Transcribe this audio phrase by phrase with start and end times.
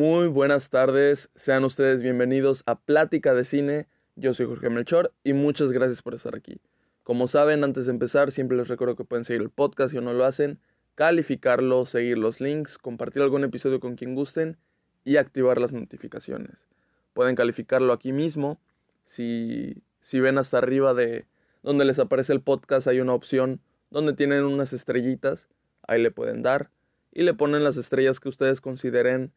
[0.00, 3.86] Muy buenas tardes, sean ustedes bienvenidos a Plática de Cine.
[4.16, 6.58] Yo soy Jorge Melchor y muchas gracias por estar aquí.
[7.02, 10.14] Como saben, antes de empezar, siempre les recuerdo que pueden seguir el podcast si no
[10.14, 10.58] lo hacen,
[10.94, 14.56] calificarlo, seguir los links, compartir algún episodio con quien gusten
[15.04, 16.66] y activar las notificaciones.
[17.12, 18.58] Pueden calificarlo aquí mismo.
[19.04, 21.26] Si, si ven hasta arriba de
[21.62, 23.60] donde les aparece el podcast, hay una opción
[23.90, 25.50] donde tienen unas estrellitas.
[25.86, 26.70] Ahí le pueden dar
[27.12, 29.34] y le ponen las estrellas que ustedes consideren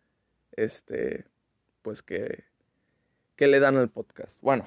[0.56, 1.26] este,
[1.82, 2.44] pues que,
[3.36, 4.42] que le dan al podcast.
[4.42, 4.66] Bueno,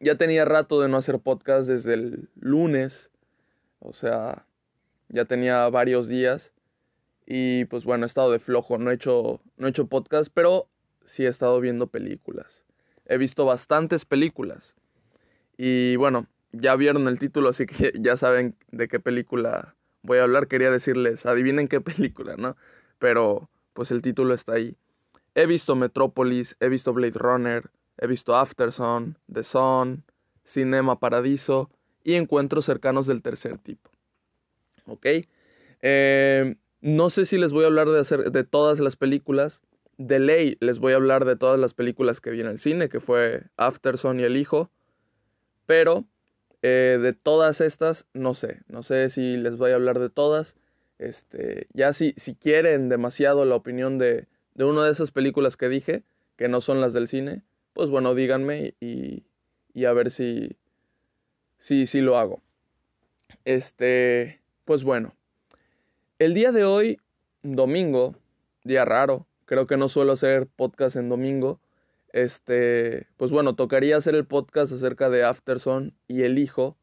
[0.00, 3.10] ya tenía rato de no hacer podcast desde el lunes,
[3.78, 4.46] o sea,
[5.08, 6.52] ya tenía varios días
[7.26, 10.68] y pues bueno, he estado de flojo, no he hecho, no he hecho podcast, pero
[11.04, 12.64] sí he estado viendo películas.
[13.06, 14.76] He visto bastantes películas
[15.56, 20.22] y bueno, ya vieron el título, así que ya saben de qué película voy a
[20.22, 20.48] hablar.
[20.48, 22.56] Quería decirles, adivinen qué película, ¿no?
[22.98, 24.76] Pero pues el título está ahí.
[25.34, 30.04] He visto Metrópolis, he visto Blade Runner, he visto Afterson, The Sun,
[30.44, 31.70] Cinema Paradiso
[32.02, 33.90] y Encuentros cercanos del tercer tipo.
[34.86, 35.06] ¿Ok?
[35.82, 39.62] Eh, no sé si les voy a hablar de, hacer, de todas las películas.
[39.98, 42.88] De ley les voy a hablar de todas las películas que vi en el cine,
[42.88, 44.70] que fue Afterson y El Hijo.
[45.66, 46.06] Pero
[46.62, 48.62] eh, de todas estas, no sé.
[48.66, 50.56] No sé si les voy a hablar de todas.
[51.00, 55.70] Este, ya si, si quieren demasiado la opinión de, de una de esas películas que
[55.70, 56.02] dije,
[56.36, 59.24] que no son las del cine, pues bueno, díganme y,
[59.72, 60.58] y a ver si,
[61.58, 62.42] si, si lo hago.
[63.46, 65.14] Este, pues bueno,
[66.18, 67.00] el día de hoy,
[67.42, 68.14] domingo,
[68.62, 71.60] día raro, creo que no suelo hacer podcast en domingo.
[72.12, 76.76] Este, pues bueno, tocaría hacer el podcast acerca de Afterson y el hijo,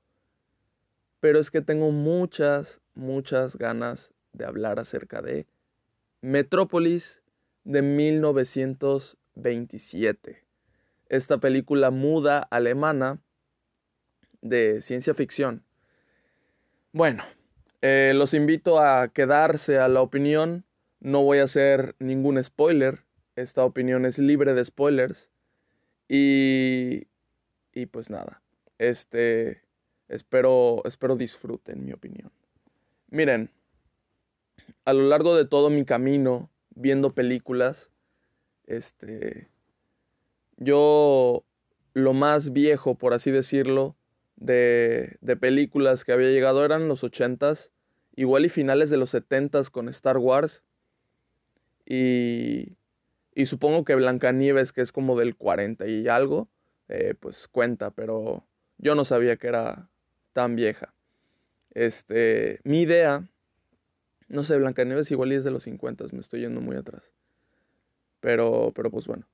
[1.20, 5.46] pero es que tengo muchas, muchas ganas de hablar acerca de
[6.22, 7.22] Metrópolis
[7.64, 10.44] de 1927.
[11.10, 13.20] Esta película muda alemana
[14.42, 15.64] de ciencia ficción.
[16.92, 17.24] Bueno,
[17.82, 20.66] eh, los invito a quedarse a la opinión.
[21.00, 23.04] No voy a hacer ningún spoiler.
[23.36, 25.30] Esta opinión es libre de spoilers.
[26.10, 27.08] Y,
[27.74, 28.42] y pues nada,
[28.78, 29.62] este,
[30.10, 32.32] espero, espero disfruten mi opinión.
[33.10, 33.52] Miren,
[34.86, 37.90] a lo largo de todo mi camino viendo películas,
[38.66, 39.48] este,
[40.58, 41.44] yo
[41.94, 43.96] lo más viejo, por así decirlo,
[44.36, 47.72] de, de películas que había llegado eran los ochentas,
[48.16, 50.64] igual y finales de los setentas con Star Wars.
[51.86, 52.78] Y,
[53.34, 56.50] y supongo que Blancanieves, que es como del 40 y algo,
[56.90, 58.44] eh, pues cuenta, pero
[58.78, 59.90] yo no sabía que era
[60.38, 60.94] tan vieja.
[61.74, 63.28] Este, mi idea,
[64.28, 67.12] no sé, Blancanieves igual es de los 50, me estoy yendo muy atrás.
[68.20, 69.28] Pero, pero pues bueno.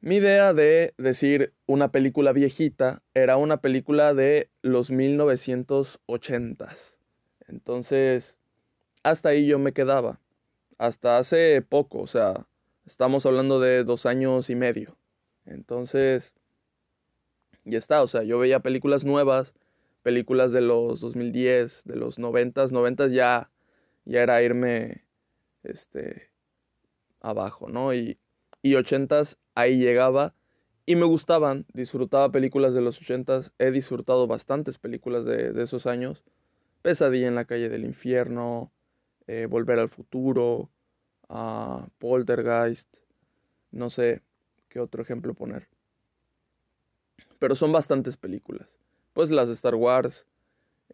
[0.00, 6.96] Mi idea de decir una película viejita era una película de los 1980s.
[7.48, 8.38] Entonces,
[9.02, 10.20] hasta ahí yo me quedaba.
[10.78, 12.46] Hasta hace poco, o sea,
[12.86, 14.96] estamos hablando de dos años y medio.
[15.46, 16.32] Entonces,
[17.70, 19.54] ya está, o sea, yo veía películas nuevas,
[20.02, 23.50] películas de los 2010, de los 90s, 90s ya,
[24.04, 25.04] ya era irme,
[25.62, 26.30] este,
[27.20, 27.94] abajo, ¿no?
[27.94, 28.18] Y,
[28.62, 30.34] y 80s ahí llegaba
[30.86, 35.86] y me gustaban, disfrutaba películas de los 80s, he disfrutado bastantes películas de, de esos
[35.86, 36.24] años,
[36.82, 38.72] Pesadilla en la calle del infierno,
[39.26, 40.70] eh, Volver al futuro,
[41.28, 42.88] uh, Poltergeist,
[43.70, 44.22] no sé
[44.70, 45.68] qué otro ejemplo poner.
[47.38, 48.78] Pero son bastantes películas.
[49.12, 50.26] Pues las de Star Wars,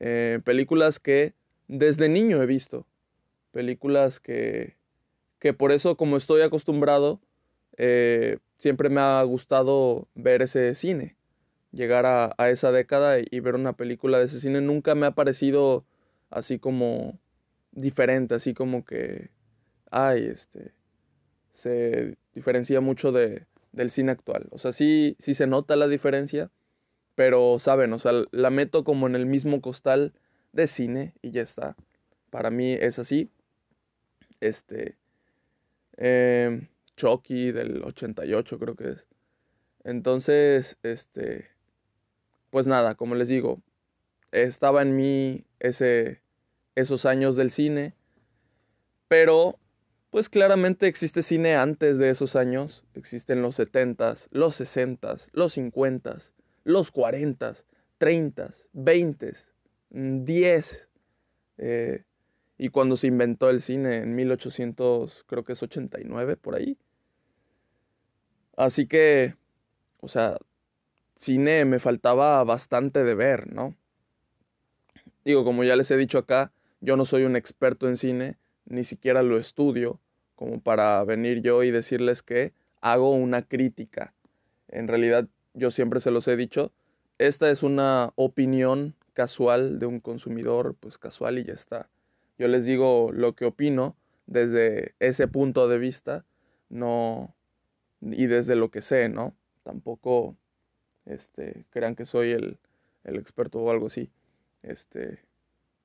[0.01, 1.35] eh, películas que
[1.69, 2.87] desde niño he visto,
[3.53, 4.77] películas que,
[5.39, 7.21] que por eso como estoy acostumbrado,
[7.77, 11.17] eh, siempre me ha gustado ver ese cine.
[11.73, 15.85] Llegar a, esa década y ver una película de ese cine nunca me ha parecido
[16.31, 17.19] así como
[17.73, 19.31] diferente, así como que,
[19.91, 20.73] ay, este,
[21.53, 24.49] se diferencia mucho de, del cine actual.
[24.51, 26.51] O sea, sí, sí se nota la diferencia,
[27.15, 30.13] pero saben, o sea, la meto como en el mismo costal
[30.53, 31.77] de cine y ya está.
[32.31, 33.31] Para mí es así.
[34.41, 34.97] Este,
[35.97, 39.07] eh, Chucky del 88 creo que es.
[39.85, 41.51] Entonces, este,
[42.51, 43.61] pues nada, como les digo,
[44.33, 46.21] estaba en mí ese,
[46.75, 47.95] esos años del cine,
[49.09, 49.59] pero
[50.15, 56.31] pues claramente existe cine antes de esos años, existen los 70s, los 60s, los 50s,
[56.63, 57.65] los 40s,
[57.99, 59.45] 30s, 20s,
[59.91, 60.89] 10,
[61.59, 62.05] eh,
[62.57, 66.79] y cuando se inventó el cine en 1800, creo que es 89 por ahí.
[68.57, 69.35] Así que,
[69.99, 70.39] o sea,
[71.17, 73.75] cine me faltaba bastante de ver, ¿no?
[75.25, 78.37] Digo, como ya les he dicho acá, yo no soy un experto en cine,
[78.67, 79.99] ni siquiera lo estudio,
[80.35, 84.15] como para venir yo y decirles que hago una crítica.
[84.69, 86.73] En realidad, yo siempre se los he dicho,
[87.19, 91.89] esta es una opinión casual de un consumidor, pues casual y ya está.
[92.39, 93.97] Yo les digo lo que opino
[94.27, 96.25] desde ese punto de vista,
[96.69, 97.35] no
[98.01, 99.35] y desde lo que sé, ¿no?
[99.63, 100.37] Tampoco
[101.07, 102.59] este crean que soy el,
[103.05, 104.11] el experto o algo así.
[104.63, 105.21] Este,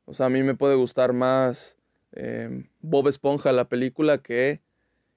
[0.06, 1.78] o sea, a mí me puede gustar más
[2.12, 4.62] em, Bob Esponja la película que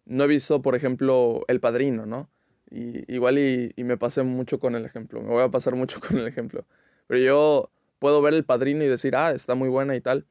[0.05, 2.29] no he visto, por ejemplo, El Padrino, ¿no?
[2.71, 6.00] Y, igual y, y me pasé mucho con el ejemplo, me voy a pasar mucho
[6.06, 6.65] con el ejemplo.
[7.06, 10.27] Pero yo puedo ver El Padrino y decir, ah, está muy buena y tal.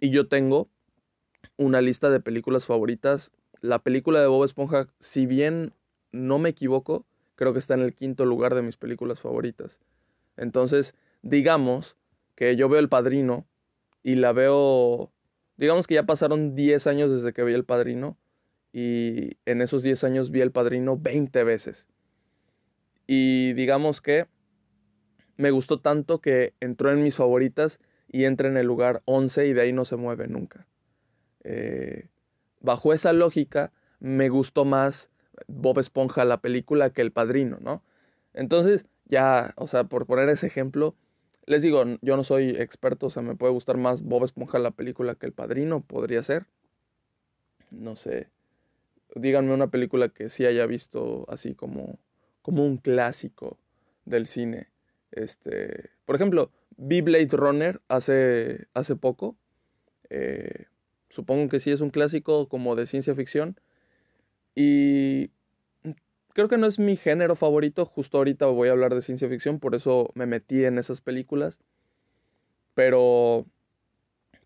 [0.00, 0.68] Y yo tengo
[1.56, 3.30] una lista de películas favoritas.
[3.60, 5.72] La película de Bob Esponja, si bien
[6.12, 7.04] no me equivoco,
[7.36, 9.78] creo que está en el quinto lugar de mis películas favoritas.
[10.36, 11.96] Entonces, digamos
[12.34, 13.46] que yo veo El Padrino
[14.02, 15.10] y la veo,
[15.60, 18.16] digamos que ya pasaron 10 años desde que vi El Padrino
[18.72, 21.86] y en esos 10 años vi El Padrino 20 veces.
[23.06, 24.26] Y digamos que
[25.36, 27.78] me gustó tanto que entró en mis favoritas
[28.08, 30.66] y entra en el lugar 11 y de ahí no se mueve nunca.
[31.44, 32.08] Eh,
[32.60, 35.10] bajo esa lógica, me gustó más
[35.46, 37.82] Bob Esponja la película que El Padrino, ¿no?
[38.32, 40.94] Entonces, ya, o sea, por poner ese ejemplo,
[41.50, 44.70] les digo, yo no soy experto, o sea, me puede gustar más Bob Esponja la
[44.70, 46.46] película que El Padrino, podría ser.
[47.72, 48.28] No sé.
[49.16, 51.98] Díganme una película que sí haya visto así como,
[52.42, 53.58] como un clásico
[54.04, 54.68] del cine.
[55.10, 59.36] Este, por ejemplo, vi Blade Runner hace, hace poco.
[60.08, 60.66] Eh,
[61.08, 63.58] supongo que sí es un clásico como de ciencia ficción.
[64.54, 65.30] Y
[66.34, 67.84] creo que no es mi género favorito.
[67.84, 71.60] Justo ahorita voy a hablar de ciencia ficción, por eso me metí en esas películas.
[72.74, 73.46] Pero,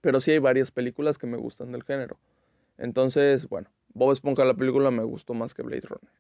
[0.01, 2.19] pero sí hay varias películas que me gustan del género.
[2.79, 6.13] Entonces, bueno, Bob Esponja la película me gustó más que Blade Runner.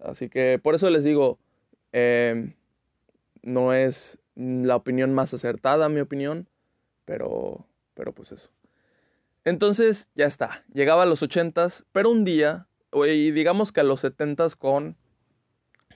[0.00, 1.38] Así que por eso les digo,
[1.92, 2.52] eh,
[3.42, 6.48] no es la opinión más acertada, mi opinión,
[7.04, 8.50] pero, pero pues eso.
[9.44, 14.00] Entonces, ya está, llegaba a los ochentas, pero un día, y digamos que a los
[14.00, 14.96] setentas con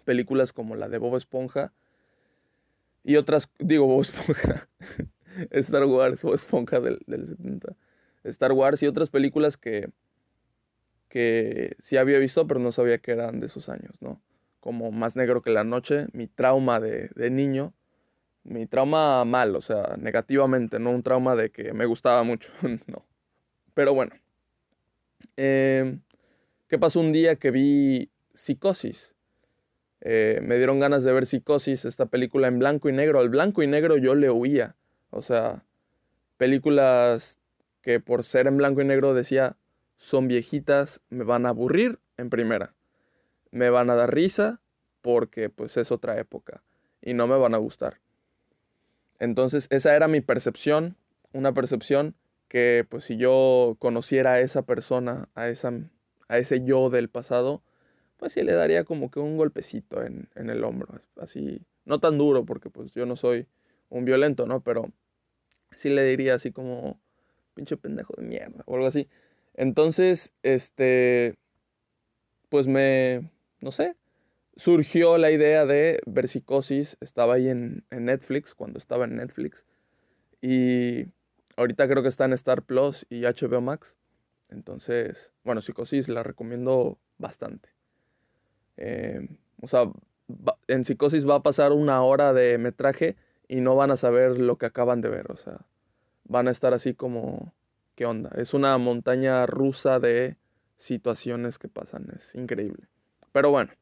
[0.08, 1.70] películas como la de Bob Esponja
[3.04, 4.68] y otras, digo Bob Esponja,
[5.50, 7.76] Star Wars, Bob Esponja del, del 70,
[8.24, 9.90] Star Wars y otras películas que,
[11.10, 14.18] que sí había visto, pero no sabía que eran de esos años, ¿no?
[14.60, 17.72] como más negro que la noche, mi trauma de, niño,
[18.44, 22.50] mi trauma mal, o sea, negativamente, no un trauma de que me gustaba mucho,
[22.86, 23.04] no.
[23.74, 24.14] Pero bueno,
[25.36, 25.98] eh,
[26.68, 29.14] ¿qué pasó un día que vi Psicosis?
[30.00, 33.20] Eh, me dieron ganas de ver Psicosis, esta película en blanco y negro.
[33.20, 34.76] Al blanco y negro yo le huía,
[35.10, 35.64] o sea,
[36.36, 37.38] películas
[37.82, 39.56] que por ser en blanco y negro decía,
[39.96, 42.74] son viejitas, me van a aburrir en primera
[43.50, 44.60] me van a dar risa
[45.02, 46.62] porque pues es otra época
[47.00, 47.98] y no me van a gustar.
[49.18, 50.96] Entonces esa era mi percepción,
[51.32, 52.14] una percepción
[52.48, 55.72] que pues si yo conociera a esa persona, a, esa,
[56.28, 57.62] a ese yo del pasado,
[58.18, 62.18] pues sí le daría como que un golpecito en, en el hombro, así, no tan
[62.18, 63.46] duro porque pues yo no soy
[63.88, 64.60] un violento, ¿no?
[64.62, 64.92] Pero
[65.74, 67.00] sí le diría así como,
[67.54, 69.08] pinche pendejo de mierda o algo así.
[69.54, 71.34] Entonces, este,
[72.48, 73.96] pues me, no sé,
[74.56, 79.66] surgió la idea de ver psicosis, estaba ahí en, Netflix, cuando estaba en Netflix,
[80.40, 81.06] y
[81.56, 83.98] ahorita creo que está en Star Plus y HBO Max,
[84.48, 87.68] entonces, bueno, psicosis la recomiendo bastante.
[88.78, 89.28] Eh,
[89.60, 89.90] o sea,
[90.66, 93.16] en psicosis va a pasar una hora de metraje
[93.48, 95.60] y no van a saber lo que acaban de ver, o sea,
[96.24, 97.52] van a estar así como,
[97.94, 98.30] ¿qué onda?
[98.36, 100.36] Es una montaña rusa de
[100.76, 102.86] situaciones que pasan, es increíble.
[103.32, 103.72] Pero bueno,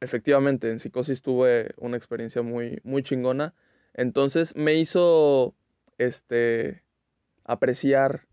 [0.00, 3.54] efectivamente en psicosis tuve una experiencia muy, muy chingona.
[3.94, 5.54] Entonces me hizo
[5.98, 6.82] este,
[7.44, 8.26] apreciar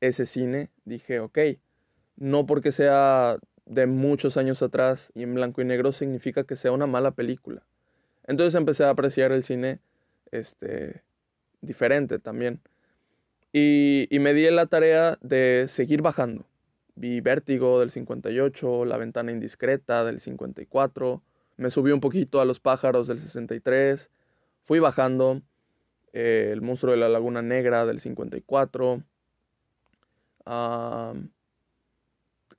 [0.00, 0.70] ese cine.
[0.84, 1.38] Dije, ok,
[2.16, 6.72] no porque sea de muchos años atrás y en blanco y negro significa que sea
[6.72, 7.62] una mala película.
[8.26, 9.80] Entonces empecé a apreciar el cine
[10.30, 11.02] este,
[11.60, 12.60] diferente también.
[13.52, 16.46] Y, y me di la tarea de seguir bajando
[16.96, 21.22] vi Vértigo del 58, La ventana indiscreta del 54,
[21.58, 24.10] me subí un poquito a Los pájaros del 63,
[24.64, 25.42] fui bajando,
[26.12, 29.02] eh, El monstruo de la Laguna Negra del 54,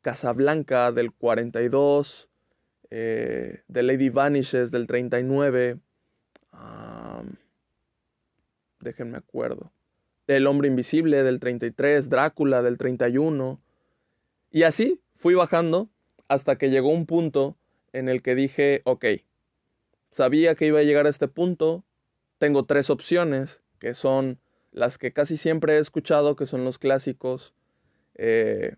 [0.07, 2.29] Casablanca del 42,
[2.91, 5.79] eh, The Lady Vanishes del 39,
[8.79, 9.73] déjenme acuerdo,
[10.27, 13.59] El Hombre Invisible del 33, Drácula del 31,
[14.49, 15.89] y así fui bajando
[16.29, 17.57] hasta que llegó un punto
[17.91, 19.03] en el que dije, ok,
[20.09, 21.83] sabía que iba a llegar a este punto,
[22.37, 24.39] tengo tres opciones, que son
[24.71, 27.53] las que casi siempre he escuchado, que son los clásicos
[28.15, 28.77] eh,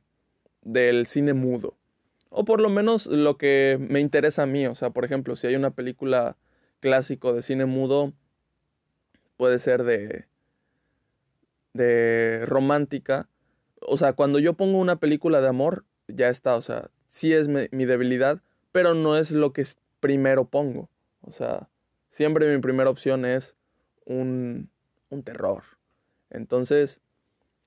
[0.61, 1.75] del cine mudo.
[2.29, 4.67] O por lo menos lo que me interesa a mí.
[4.67, 6.37] O sea, por ejemplo, si hay una película
[6.79, 8.13] clásico de cine mudo,
[9.37, 10.25] puede ser de,
[11.73, 13.27] de romántica.
[13.81, 16.55] O sea, cuando yo pongo una película de amor, ya está.
[16.55, 19.65] O sea, sí es mi debilidad, pero no es lo que
[19.99, 20.89] primero pongo.
[21.21, 21.69] O sea,
[22.09, 23.55] siempre mi primera opción es
[24.05, 24.69] un,
[25.09, 25.63] un terror.
[26.29, 27.01] Entonces,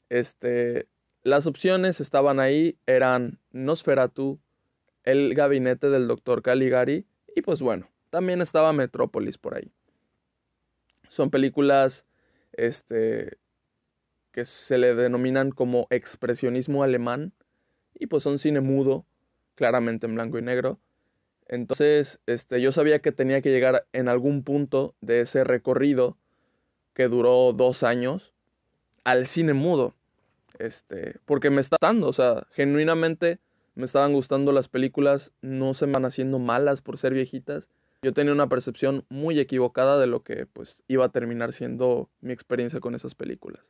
[0.08, 0.86] este,
[1.22, 4.40] las opciones estaban ahí, eran Nosferatu,
[5.04, 9.72] El gabinete del doctor Caligari y pues bueno, también estaba Metrópolis por ahí.
[11.08, 12.04] Son películas
[12.52, 13.38] este,
[14.32, 17.32] que se le denominan como expresionismo alemán
[17.94, 19.04] y pues son cine mudo,
[19.54, 20.78] claramente en blanco y negro.
[21.46, 26.16] Entonces, este, yo sabía que tenía que llegar en algún punto de ese recorrido
[26.94, 28.32] que duró dos años
[29.04, 29.94] al cine mudo.
[30.62, 33.40] Este, porque me está dando, o sea, genuinamente
[33.74, 37.68] me estaban gustando las películas, no se van haciendo malas por ser viejitas.
[38.02, 42.32] Yo tenía una percepción muy equivocada de lo que pues iba a terminar siendo mi
[42.32, 43.64] experiencia con esas películas.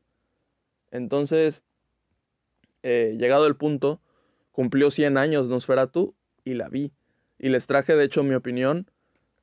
[0.91, 1.63] Entonces,
[2.83, 4.03] eh, llegado el punto,
[4.51, 6.93] cumplió 100 años Nosferatu y la vi.
[7.39, 8.91] Y les traje de hecho mi opinión.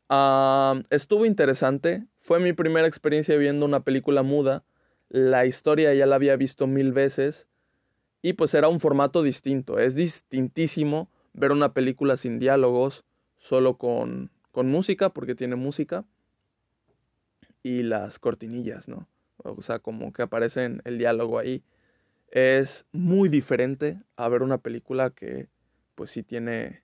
[0.07, 4.63] Ah, estuvo interesante, fue mi primera experiencia viendo una película muda
[5.09, 7.47] la historia ya la había visto mil veces
[8.21, 9.79] y pues era un formato distinto.
[9.79, 13.05] Es distintísimo ver una película sin diálogos,
[13.37, 16.05] solo con, con música, porque tiene música,
[17.63, 19.07] y las cortinillas, ¿no?
[19.37, 21.63] O sea, como que aparece el diálogo ahí.
[22.31, 25.47] Es muy diferente a ver una película que
[25.95, 26.83] pues sí tiene,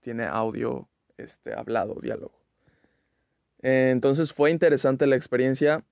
[0.00, 2.38] tiene audio este, hablado, diálogo.
[3.60, 5.84] Entonces fue interesante la experiencia.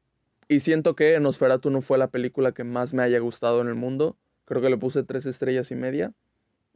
[0.48, 3.74] Y siento que Nosferatu no fue la película que más me haya gustado en el
[3.74, 4.16] mundo.
[4.44, 6.12] Creo que le puse tres estrellas y media.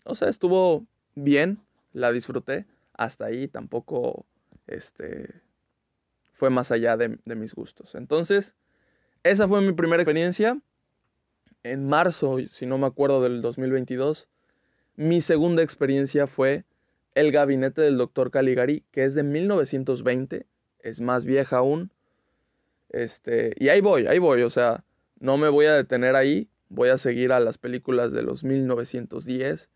[0.04, 0.84] O sea, estuvo
[1.14, 1.60] bien,
[1.92, 2.66] la disfruté.
[2.94, 4.26] Hasta ahí tampoco
[4.66, 5.30] este,
[6.32, 7.94] fue más allá de, de mis gustos.
[7.94, 8.54] Entonces,
[9.22, 10.58] esa fue mi primera experiencia.
[11.62, 14.26] En marzo, si no me acuerdo, del 2022,
[14.96, 16.64] mi segunda experiencia fue
[17.14, 20.46] El gabinete del doctor Caligari, que es de 1920,
[20.80, 21.92] es más vieja aún
[22.90, 24.84] este, y ahí voy, ahí voy, o sea,
[25.18, 29.70] no me voy a detener ahí, voy a seguir a las películas de los 1910,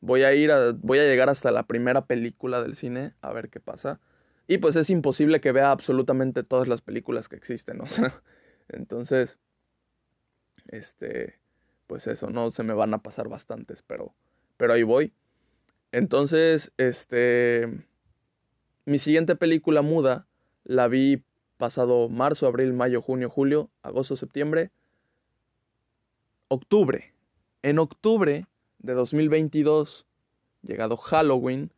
[0.00, 3.48] voy a ir a, voy a llegar hasta la primera película del cine a ver
[3.50, 4.00] qué pasa.
[4.46, 8.22] Y pues es imposible que vea absolutamente todas las películas que existen, o sea,
[8.68, 9.38] entonces,
[10.68, 11.38] este,
[11.86, 14.14] pues eso, no se me van a pasar bastantes, pero,
[14.56, 15.12] pero ahí voy.
[15.92, 17.68] Entonces, este,
[18.84, 20.26] mi siguiente película muda
[20.64, 21.22] la vi
[21.64, 24.70] pasado marzo, abril, mayo, junio, julio, agosto, septiembre,
[26.48, 27.14] octubre.
[27.62, 28.46] En octubre
[28.80, 30.04] de 2022,
[30.60, 31.70] llegado Halloween,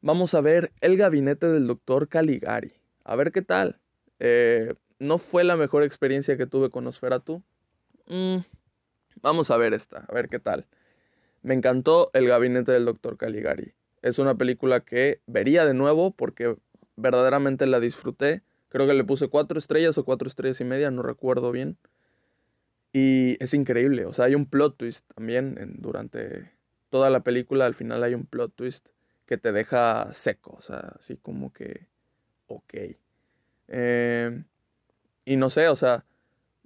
[0.00, 2.72] vamos a ver El gabinete del doctor Caligari.
[3.04, 3.78] A ver qué tal.
[4.18, 7.40] Eh, no fue la mejor experiencia que tuve con Nosferatu.
[8.08, 8.38] Mm,
[9.22, 10.66] vamos a ver esta, a ver qué tal.
[11.42, 13.74] Me encantó El gabinete del doctor Caligari.
[14.02, 16.56] Es una película que vería de nuevo porque
[16.96, 18.42] verdaderamente la disfruté.
[18.72, 21.76] Creo que le puse cuatro estrellas o cuatro estrellas y media, no recuerdo bien.
[22.90, 26.50] Y es increíble, o sea, hay un plot twist también durante
[26.88, 28.88] toda la película, al final hay un plot twist
[29.26, 31.86] que te deja seco, o sea, así como que,
[32.46, 32.74] ok.
[33.68, 34.42] Eh,
[35.26, 36.06] y no sé, o sea,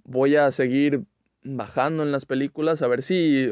[0.05, 1.03] voy a seguir
[1.43, 3.51] bajando en las películas a ver si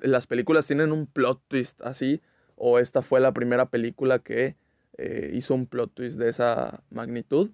[0.00, 2.22] las películas tienen un plot twist así
[2.56, 4.56] o esta fue la primera película que
[4.96, 7.50] eh, hizo un plot twist de esa magnitud.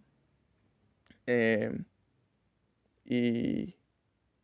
[1.30, 1.85] Em,
[3.04, 3.75] y,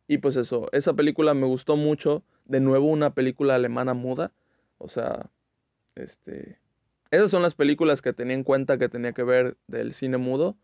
[0.07, 2.23] y pues eso, esa película me gustó mucho.
[2.45, 4.31] De nuevo una película alemana muda.
[4.77, 5.31] O sea,
[5.95, 6.59] este...
[7.09, 10.57] Esas son las películas que tenía en cuenta que tenía que ver del cine mudo.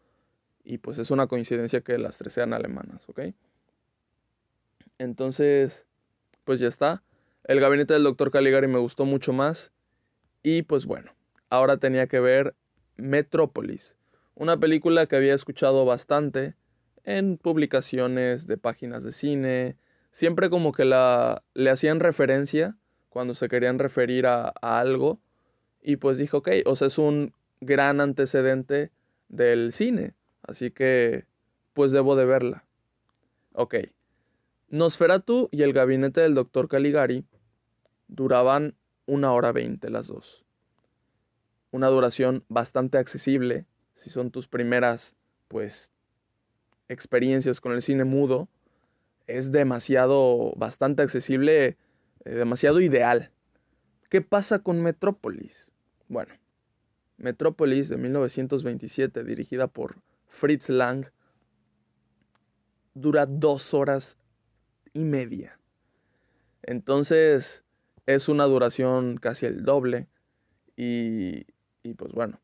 [0.63, 3.21] Y pues es una coincidencia que las tres sean alemanas, ¿ok?
[4.99, 5.87] Entonces,
[6.43, 7.01] pues ya está.
[7.45, 9.71] El gabinete del doctor Caligari me gustó mucho más.
[10.43, 11.13] Y pues bueno,
[11.49, 12.53] ahora tenía que ver
[12.95, 13.95] Metrópolis.
[14.35, 16.55] Una película que había escuchado bastante,
[17.03, 19.77] en publicaciones de páginas de cine,
[20.11, 22.77] siempre como que la, le hacían referencia
[23.09, 25.19] cuando se querían referir a, algo
[25.81, 28.91] y pues dijo, ok, o sea, es un gran antecedente
[29.29, 31.25] del cine, así que
[31.73, 32.65] pues debo de verla.
[33.53, 33.75] Ok.
[34.69, 37.25] Nosferatu y el gabinete del doctor Caligari
[38.07, 40.45] duraban una hora veinte las dos.
[41.71, 45.15] Una duración bastante accesible si son tus primeras,
[45.47, 45.91] pues,
[46.89, 48.49] experiencias con el cine mudo.
[49.27, 51.77] Es demasiado, bastante accesible,
[52.25, 53.31] eh, demasiado ideal.
[54.09, 55.71] ¿Qué pasa con Metrópolis?
[56.07, 56.33] Bueno,
[57.17, 61.05] Metrópolis de 1927, dirigida por Fritz Lang,
[62.93, 64.17] dura dos horas
[64.93, 65.59] y media.
[66.63, 67.63] Entonces
[68.05, 70.07] es una duración casi el doble.
[70.75, 71.45] Y,
[71.83, 72.39] y pues bueno,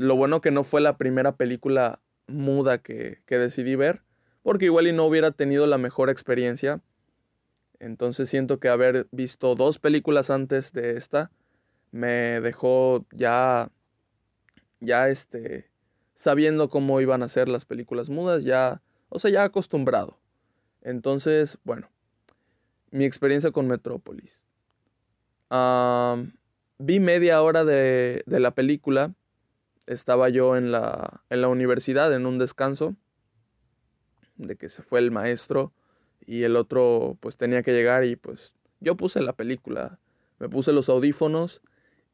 [0.00, 4.02] lo bueno que no fue la primera película muda que, que decidí ver,
[4.42, 6.80] porque igual y no hubiera tenido la mejor experiencia.
[7.78, 11.30] Entonces siento que haber visto dos películas antes de esta
[11.92, 13.70] me dejó ya,
[14.80, 15.70] ya este,
[16.14, 20.18] sabiendo cómo iban a ser las películas mudas, ya, o sea, ya acostumbrado.
[20.82, 21.88] Entonces, bueno,
[22.90, 24.46] mi experiencia con Metrópolis.
[26.78, 29.14] vi media hora de, de, la película.
[29.90, 32.94] Estaba yo en la, en la universidad, en un descanso,
[34.36, 35.72] de que se fue el maestro
[36.24, 39.98] y el otro pues tenía que llegar y pues yo puse la película,
[40.38, 41.60] me puse los audífonos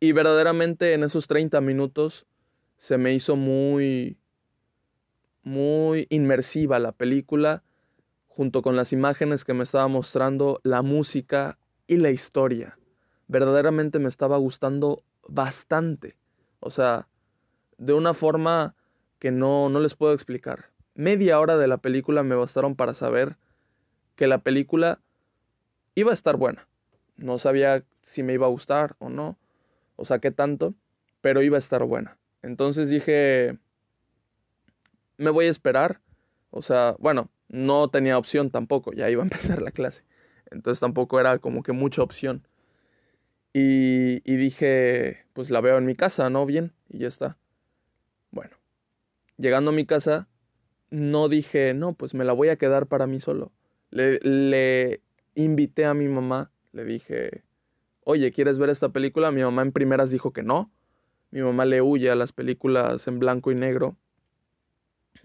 [0.01, 2.25] y verdaderamente en esos 30 minutos
[2.79, 4.17] se me hizo muy,
[5.43, 7.63] muy inmersiva la película
[8.27, 12.79] junto con las imágenes que me estaba mostrando, la música y la historia.
[13.29, 16.17] Verdaderamente me estaba gustando bastante.
[16.61, 17.07] O sea,
[17.79, 18.75] de una forma
[19.19, 20.71] que no, no les puedo explicar.
[20.95, 23.37] Media hora de la película me bastaron para saber
[24.15, 25.01] que la película
[25.95, 26.67] iba a estar buena.
[27.17, 29.39] No sabía si me iba a gustar o no,
[29.97, 30.75] o sea, qué tanto,
[31.21, 32.19] pero iba a estar buena.
[32.43, 33.59] Entonces dije,
[35.17, 36.01] me voy a esperar.
[36.51, 40.03] O sea, bueno, no tenía opción tampoco, ya iba a empezar la clase.
[40.51, 42.47] Entonces tampoco era como que mucha opción.
[43.53, 46.45] Y, y, dije, pues la veo en mi casa, ¿no?
[46.45, 47.39] Bien, y ya está.
[49.39, 50.29] Llegando a mi casa,
[50.91, 53.53] no dije, no, pues me la voy a quedar para mí solo.
[53.91, 55.03] Le, le
[55.35, 57.45] invité a mi mamá, le dije,
[58.05, 59.31] oye, ¿quieres ver esta película?
[59.33, 60.71] Mi mamá en primeras dijo que no.
[61.31, 63.97] Mi mamá le huye a las películas en blanco y negro.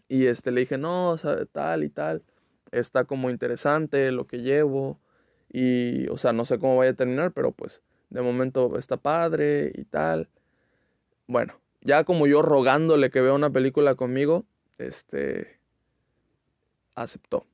[0.07, 2.23] Y este, le dije, no, o sea, tal y tal.
[2.71, 4.99] Está como interesante lo que llevo.
[5.49, 9.71] Y, o sea, no sé cómo vaya a terminar, pero pues de momento está padre
[9.75, 10.27] y tal.
[11.27, 14.45] Bueno, ya como yo rogándole que vea una película conmigo,
[14.77, 15.59] este,
[16.95, 17.45] aceptó.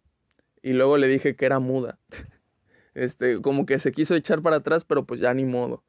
[0.62, 2.00] Y luego le dije que era muda.
[2.94, 5.84] Este, como que se quiso echar para atrás, pero pues ya ni modo.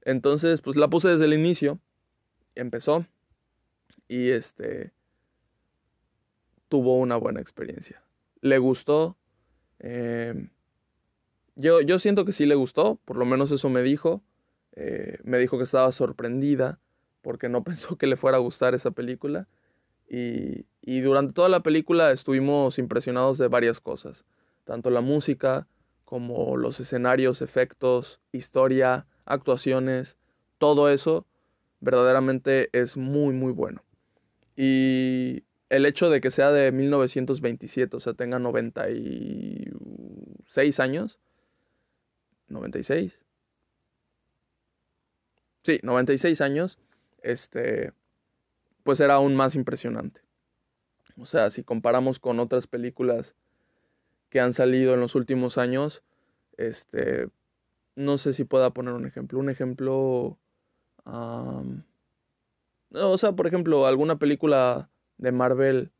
[0.00, 1.78] Entonces, pues la puse desde el inicio.
[2.54, 3.04] Empezó.
[4.08, 4.92] Y este,
[6.68, 8.02] tuvo una buena experiencia.
[8.40, 9.18] Le gustó.
[9.80, 10.48] Eh,
[11.54, 14.22] yo, yo siento que sí le gustó, por lo menos eso me dijo.
[14.72, 16.80] Eh, me dijo que estaba sorprendida
[17.22, 19.48] porque no pensó que le fuera a gustar esa película.
[20.08, 24.24] Y, y durante toda la película estuvimos impresionados de varias cosas,
[24.64, 25.66] tanto la música
[26.06, 30.16] como los escenarios, efectos, historia, actuaciones,
[30.56, 31.26] todo eso
[31.80, 33.82] verdaderamente es muy muy bueno.
[34.56, 41.18] Y el hecho de que sea de 1927, o sea, tenga 96 años.
[42.48, 43.20] 96.
[45.62, 46.78] Sí, 96 años.
[47.22, 47.92] Este,
[48.84, 50.20] pues era aún más impresionante.
[51.18, 53.34] O sea, si comparamos con otras películas
[54.30, 56.02] que han salido en los últimos años,
[56.56, 57.28] este,
[57.96, 59.38] no sé si pueda poner un ejemplo.
[59.38, 60.38] Un ejemplo,
[61.04, 61.82] um,
[62.92, 65.90] o sea, por ejemplo, alguna película de Marvel,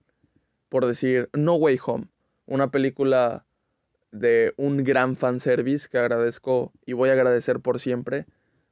[0.68, 2.08] por decir No Way Home,
[2.46, 3.44] una película
[4.12, 8.26] de un gran fanservice que agradezco y voy a agradecer por siempre.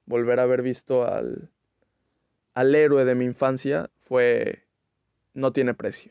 [0.06, 1.50] Volver a haber visto al,
[2.56, 4.64] al héroe de mi infancia fue...
[5.34, 6.10] no tiene precio.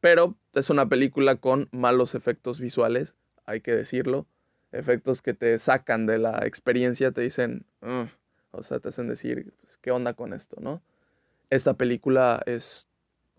[0.00, 3.14] Pero es una película con malos efectos visuales,
[3.46, 4.26] hay que decirlo.
[4.72, 7.64] Efectos que te sacan de la experiencia, te dicen,
[8.50, 10.82] o sea, te hacen decir, pues, ¿qué onda con esto, no?
[11.50, 12.86] Esta película es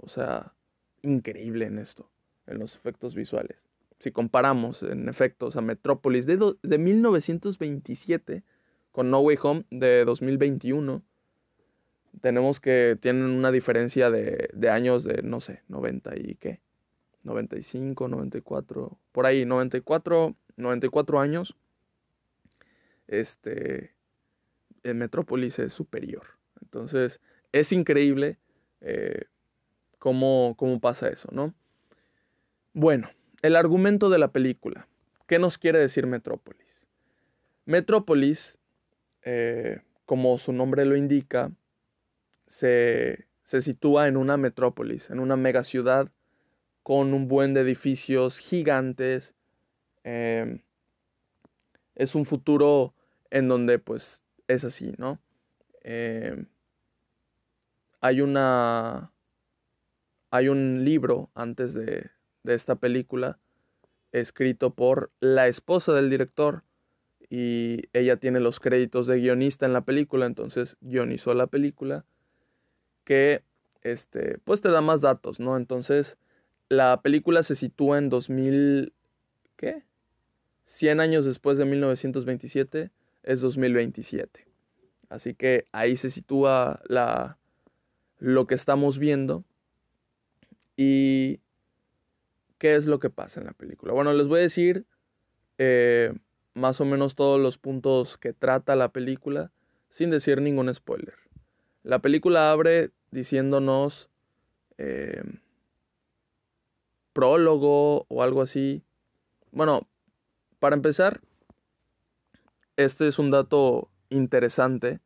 [0.02, 0.54] o sea,
[1.02, 2.10] increíble en esto,
[2.48, 3.58] en los efectos visuales.
[4.00, 8.44] Si comparamos en efectos a Metrópolis de, de 1927
[8.92, 11.04] con No Way Home de 2021,
[12.20, 16.60] tenemos que tienen una diferencia de, de años de, no sé, 90 y qué,
[17.24, 21.56] 95, 94, por ahí, 94, 94 años,
[23.08, 23.94] este,
[24.84, 26.24] en Metrópolis es superior.
[26.62, 27.20] Entonces,
[27.52, 28.38] es increíble
[28.82, 29.26] eh,
[30.00, 31.54] cómo, cómo pasa eso, ¿no?
[32.74, 33.10] Bueno,
[33.42, 34.88] el argumento de la película.
[35.28, 36.88] ¿Qué nos quiere decir Metrópolis?
[37.66, 38.58] Metrópolis,
[39.24, 41.52] eh, como su nombre lo indica,
[42.52, 46.12] se, se sitúa en una metrópolis, en una megaciudad
[46.84, 49.34] con un buen de edificios gigantes.
[50.04, 50.60] Em,
[51.96, 52.94] es un futuro
[53.30, 55.20] en donde pues es así, ¿no?
[55.82, 56.48] Em,
[58.02, 59.12] hay una...
[60.34, 62.10] Hay un libro antes de,
[62.44, 63.38] de esta película
[64.14, 66.64] escrito por la esposa del director
[67.30, 72.06] y ella tiene los créditos de guionista en la película, entonces guionizó la película
[73.12, 73.44] que
[73.82, 75.58] este pues te da más datos, ¿no?
[75.58, 76.18] Entonces,
[76.70, 78.94] la película se sitúa en 2000
[79.58, 79.84] ¿qué?
[80.68, 82.90] 100 años después de 1927
[83.24, 84.48] es 2027.
[85.10, 87.38] Así que ahí se sitúa la
[88.18, 89.44] lo que estamos viendo
[90.78, 91.42] y
[92.60, 93.92] ¿Qué es lo que pasa en la película?
[93.92, 94.86] Bueno, les voy a decir
[95.58, 96.14] eh,
[96.54, 99.52] más o menos todos los puntos que trata la película
[99.90, 101.16] sin decir ningún spoiler.
[101.84, 104.10] La película abre diciéndonos
[104.78, 105.22] eh,
[107.14, 108.84] prólogo o algo así.
[109.52, 109.88] Bueno,
[110.60, 111.22] para empezar,
[112.78, 115.00] este es un dato interesante,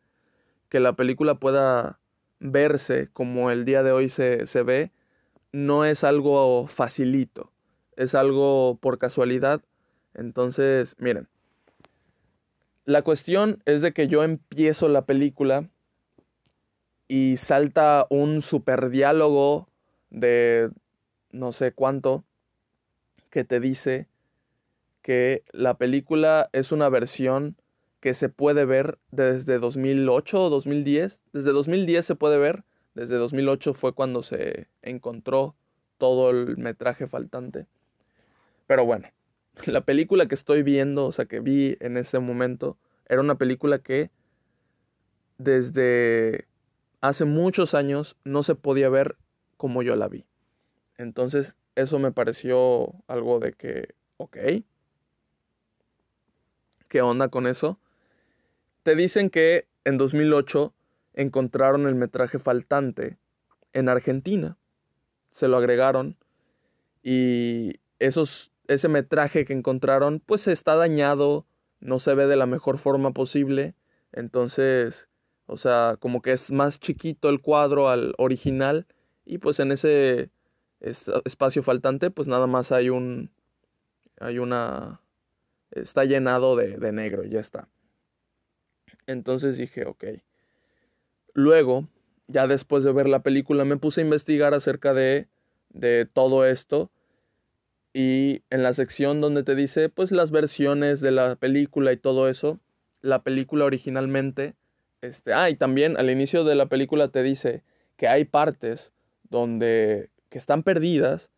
[0.70, 2.00] que la película pueda
[2.40, 4.92] verse como el día de hoy se, se ve
[5.52, 7.52] no es algo facilito,
[7.96, 9.62] es algo por casualidad.
[10.14, 11.30] Entonces, miren,
[12.84, 15.70] la cuestión es de que yo empiezo la película
[17.08, 19.68] y salta un super diálogo
[20.10, 20.70] de
[21.32, 22.24] no sé cuánto
[23.30, 24.08] que te dice
[25.02, 27.56] que la película es una versión
[28.00, 31.20] que se puede ver desde 2008 o 2010.
[31.34, 32.64] Desde 2010 se puede ver
[32.96, 35.54] desde 2008 fue cuando se encontró
[35.98, 37.68] todo el metraje faltante.
[38.68, 39.10] Pero bueno,
[39.66, 43.80] la película que estoy viendo, o sea, que vi en ese momento, era una película
[43.80, 44.10] que
[45.38, 46.46] desde
[47.08, 49.18] hace muchos años no se podía ver
[49.58, 50.26] como yo la vi.
[50.98, 54.38] Entonces, eso me pareció algo de que, ok,
[56.88, 57.80] ¿qué onda con eso?
[58.84, 60.74] Te dicen que en 2008
[61.14, 63.18] encontraron el metraje faltante
[63.74, 64.58] en Argentina.
[65.32, 66.18] Se lo agregaron
[67.04, 71.46] y esos, ese metraje que encontraron pues está dañado,
[71.80, 73.76] no se ve de la mejor forma posible.
[74.14, 75.10] Entonces,
[75.48, 78.88] o sea, como que es más chiquito el cuadro al original
[79.26, 80.30] y pues en ese
[80.80, 83.32] espacio faltante pues nada más hay un
[84.20, 85.02] hay una
[85.72, 87.68] está llenado de, de negro ya está
[89.08, 90.06] entonces dije ok
[91.36, 91.90] Luego,
[92.28, 95.28] ya después de ver la película, me puse a investigar acerca de,
[95.70, 96.90] de todo esto.
[97.94, 102.30] Y en la sección donde te dice, pues, las versiones de la película y todo
[102.30, 102.62] eso,
[103.02, 104.56] la película originalmente,
[105.08, 107.64] este, ah, y también al inicio de la película te dice
[107.98, 111.32] que hay partes donde, que están perdidas,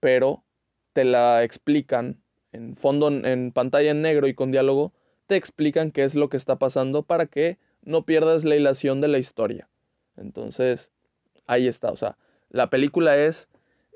[0.00, 0.44] pero
[0.92, 2.18] te la explican
[2.52, 4.92] en fondo, en pantalla en negro y con diálogo,
[5.26, 9.08] te explican qué es lo que está pasando para que no pierdas la hilación de
[9.08, 9.68] la historia.
[10.16, 10.90] Entonces,
[11.46, 11.90] ahí está.
[11.90, 12.16] O sea,
[12.50, 13.48] la película es,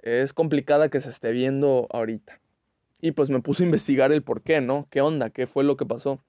[0.03, 2.41] es complicada que se esté viendo ahorita.
[3.01, 4.87] Y pues me puse a investigar el por qué, ¿no?
[4.91, 5.31] ¿Qué onda?
[5.31, 6.23] ¿Qué fue lo que pasó?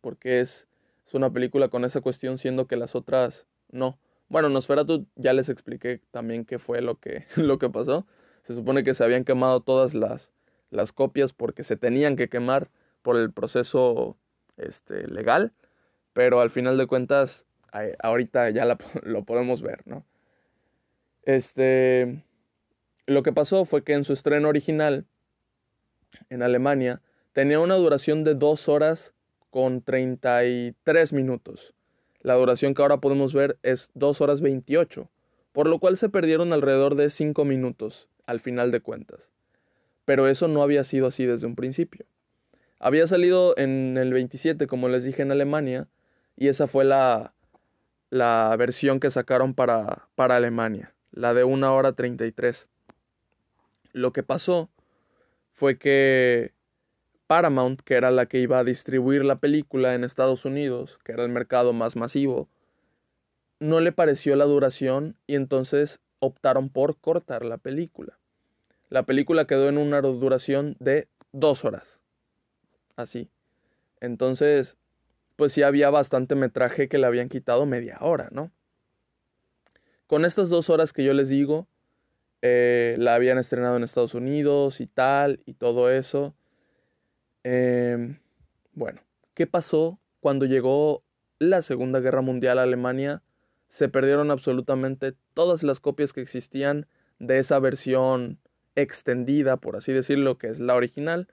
[0.00, 0.66] Porque es,
[1.06, 3.98] es una película con esa cuestión, siendo que las otras no.
[4.28, 8.06] Bueno, Nosferatu ya les expliqué también qué fue lo que, lo que pasó.
[8.42, 10.32] Se supone que se habían quemado todas las,
[10.70, 12.70] las copias porque se tenían que quemar
[13.02, 14.16] por el proceso
[14.56, 15.52] este, legal
[16.14, 17.44] pero al final de cuentas,
[17.98, 18.64] ahorita ya
[19.02, 20.06] lo podemos ver, ¿no?
[21.24, 22.22] Este,
[23.06, 25.06] lo que pasó fue que en su estreno original,
[26.30, 29.14] en Alemania, tenía una duración de 2 horas
[29.54, 31.74] con 33 minutos.
[32.22, 35.08] La duración que ahora podemos ver es 2 horas 28,
[35.52, 39.30] por lo cual se perdieron alrededor de 5 minutos al final de cuentas.
[40.06, 42.04] Pero eso no había sido así desde un principio.
[42.80, 45.86] Había salido en el 27, como les dije, en Alemania,
[46.36, 47.32] y esa fue la,
[48.10, 52.68] la versión que sacaron para, para Alemania, la de 1 hora 33.
[53.92, 54.68] Lo que pasó
[55.52, 56.53] fue que
[57.26, 61.22] Paramount, que era la que iba a distribuir la película en Estados Unidos, que era
[61.24, 62.48] el mercado más masivo,
[63.60, 68.18] no le pareció la duración y entonces optaron por cortar la película.
[68.90, 72.00] La película quedó en una duración de dos horas.
[72.96, 73.30] Así.
[74.00, 74.76] Entonces,
[75.36, 78.52] pues sí había bastante metraje que le habían quitado media hora, ¿no?
[80.06, 81.66] Con estas dos horas que yo les digo,
[82.42, 86.34] eh, la habían estrenado en Estados Unidos y tal, y todo eso.
[87.44, 88.18] Em,
[88.72, 89.00] bueno,
[89.34, 91.04] ¿qué pasó cuando llegó
[91.38, 93.22] la Segunda Guerra Mundial a Alemania?
[93.68, 96.86] Se perdieron absolutamente todas las copias que existían
[97.18, 98.38] de esa versión
[98.74, 101.28] extendida, por así decirlo, que es la original,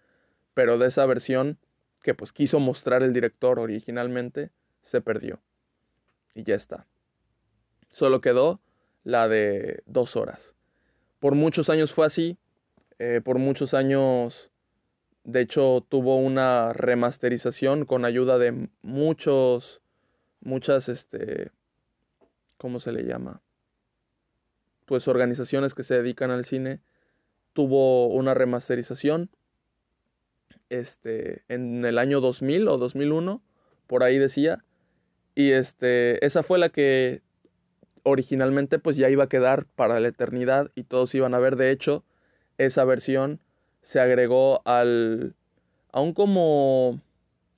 [0.54, 1.58] pero de esa versión
[2.04, 5.40] que pues quiso mostrar el director originalmente, se perdió.
[6.34, 6.86] Y ya está.
[7.90, 8.60] Solo quedó
[9.04, 10.54] la de dos horas.
[11.20, 12.38] Por muchos años fue así.
[13.00, 14.51] Eh, por muchos años,
[15.24, 19.82] de hecho, tuvo una remasterización con ayuda de muchos,
[20.40, 21.52] muchas, este,
[22.58, 23.42] ¿cómo se le llama?
[24.86, 26.82] Pues organizaciones que se dedican al cine.
[27.54, 29.30] Tuvo una remasterización
[30.70, 33.44] este, en el año 2000 o 2001,
[33.86, 34.64] por ahí decía.
[35.36, 37.22] Y este, esa fue la que
[38.04, 41.58] originalmente pues ya iba a quedar para la eternidad y todos iban a ver.
[41.58, 42.04] De hecho,
[42.58, 43.40] esa versión
[43.82, 45.36] se agregó al,
[45.92, 47.00] aún como,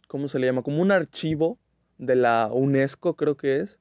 [0.07, 0.63] ¿cómo se le llama?
[0.63, 1.57] Como un archivo
[1.97, 3.79] de la UNESCO creo que es,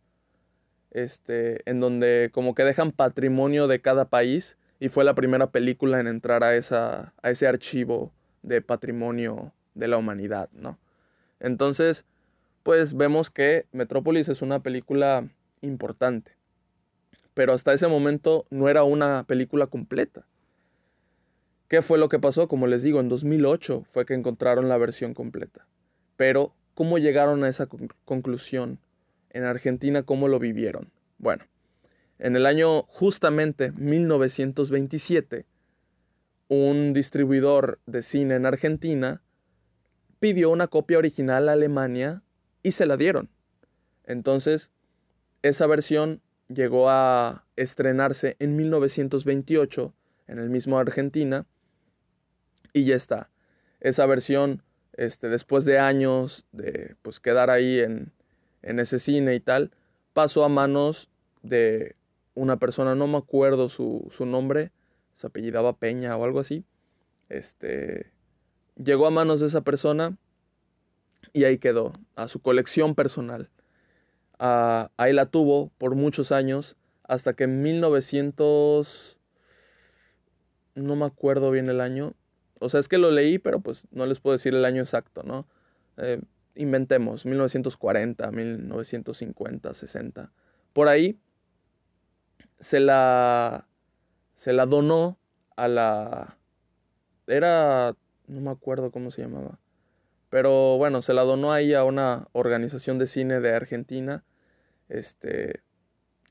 [0.91, 6.01] este, en donde como que dejan patrimonio de cada país y fue la primera película
[6.01, 10.79] en entrar a, esa, a ese archivo de patrimonio de la humanidad, ¿no?
[11.41, 12.05] Entonces,
[12.63, 15.29] pues vemos que Metrópolis es una película
[15.61, 16.33] importante,
[17.35, 20.25] pero hasta ese momento no era una película completa.
[21.73, 22.49] ¿Qué fue lo que pasó?
[22.49, 25.67] Como les digo, en 2008 fue que encontraron la versión completa.
[26.19, 27.67] Pero, ¿cómo llegaron a esa
[28.05, 28.79] conclusión?
[29.31, 30.91] En Argentina, ¿cómo lo vivieron?
[31.17, 31.47] Bueno,
[32.19, 35.47] en el año justamente 1927,
[36.49, 39.23] un distribuidor de cine en Argentina
[40.21, 42.23] pidió una copia original a Alemania
[42.63, 43.31] y se la dieron.
[44.05, 44.71] Entonces,
[45.41, 49.95] esa versión llegó a estrenarse en 1928
[50.27, 51.47] en el mismo Argentina
[52.73, 53.31] y ya está.
[53.81, 58.13] Esa versión, este, después de años de pues, quedar ahí en,
[58.63, 59.73] en ese cine y tal,
[60.13, 61.09] pasó a manos
[61.43, 61.97] de
[62.35, 64.71] una persona, no me acuerdo su, su nombre,
[65.17, 66.65] se apellidaba Peña o algo así,
[67.29, 68.11] este,
[68.77, 70.17] llegó a manos de esa persona
[71.33, 73.51] y ahí quedó, a su colección personal.
[74.39, 79.19] Ah, ahí la tuvo por muchos años, hasta que en 1900,
[80.75, 82.15] no me acuerdo bien el año,
[82.63, 85.23] o sea, es que lo leí, pero pues no les puedo decir el año exacto,
[85.23, 85.47] ¿no?
[85.97, 86.21] Eh,
[86.55, 90.33] inventemos, 1940, 1950, 60.
[90.73, 91.19] Por ahí
[92.61, 93.67] se la
[94.43, 95.21] se la donó
[95.55, 96.37] a la...
[97.29, 97.95] Era...
[98.27, 99.61] no me acuerdo cómo se llamaba.
[100.31, 104.25] Pero bueno, se la donó ahí a una organización de cine de Argentina.
[104.89, 105.61] Este...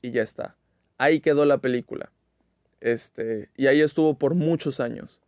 [0.02, 0.58] Y ya está.
[0.98, 2.12] Ahí quedó la película.
[2.82, 3.50] Este...
[3.56, 5.22] Y ahí estuvo por muchos años.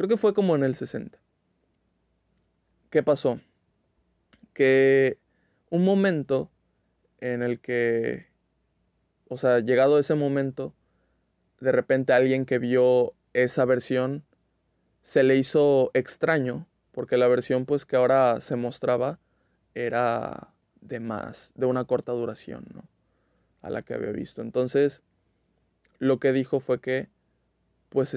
[0.00, 1.18] Creo que fue como en el 60.
[2.88, 3.38] ¿Qué pasó?
[4.54, 5.18] Que
[5.68, 6.50] un momento
[7.18, 8.28] en el que,
[9.28, 10.72] o sea, llegado ese momento,
[11.60, 14.24] de repente alguien que vio esa versión
[15.02, 19.18] se le hizo extraño porque la versión pues que ahora se mostraba
[19.74, 20.48] era
[20.80, 22.84] de más, de una corta duración, ¿no?
[23.60, 24.40] A la que había visto.
[24.40, 25.02] Entonces,
[25.98, 27.08] lo que dijo fue que
[27.90, 28.16] pues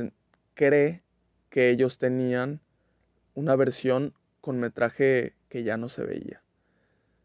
[0.54, 1.03] cree
[1.54, 2.62] que ellos tenían
[3.36, 6.42] una versión con metraje que ya no se veía.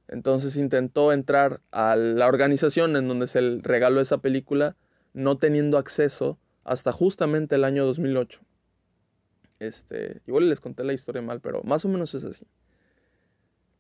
[0.06, 4.76] Entonces intentó entrar a la organización en donde se regaló esa película
[5.14, 8.42] no teniendo acceso hasta justamente el año 2008.
[9.60, 12.46] Este, igual les conté la historia mal, pero más o menos es así.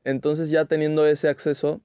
[0.02, 1.82] Entonces ya teniendo ese acceso,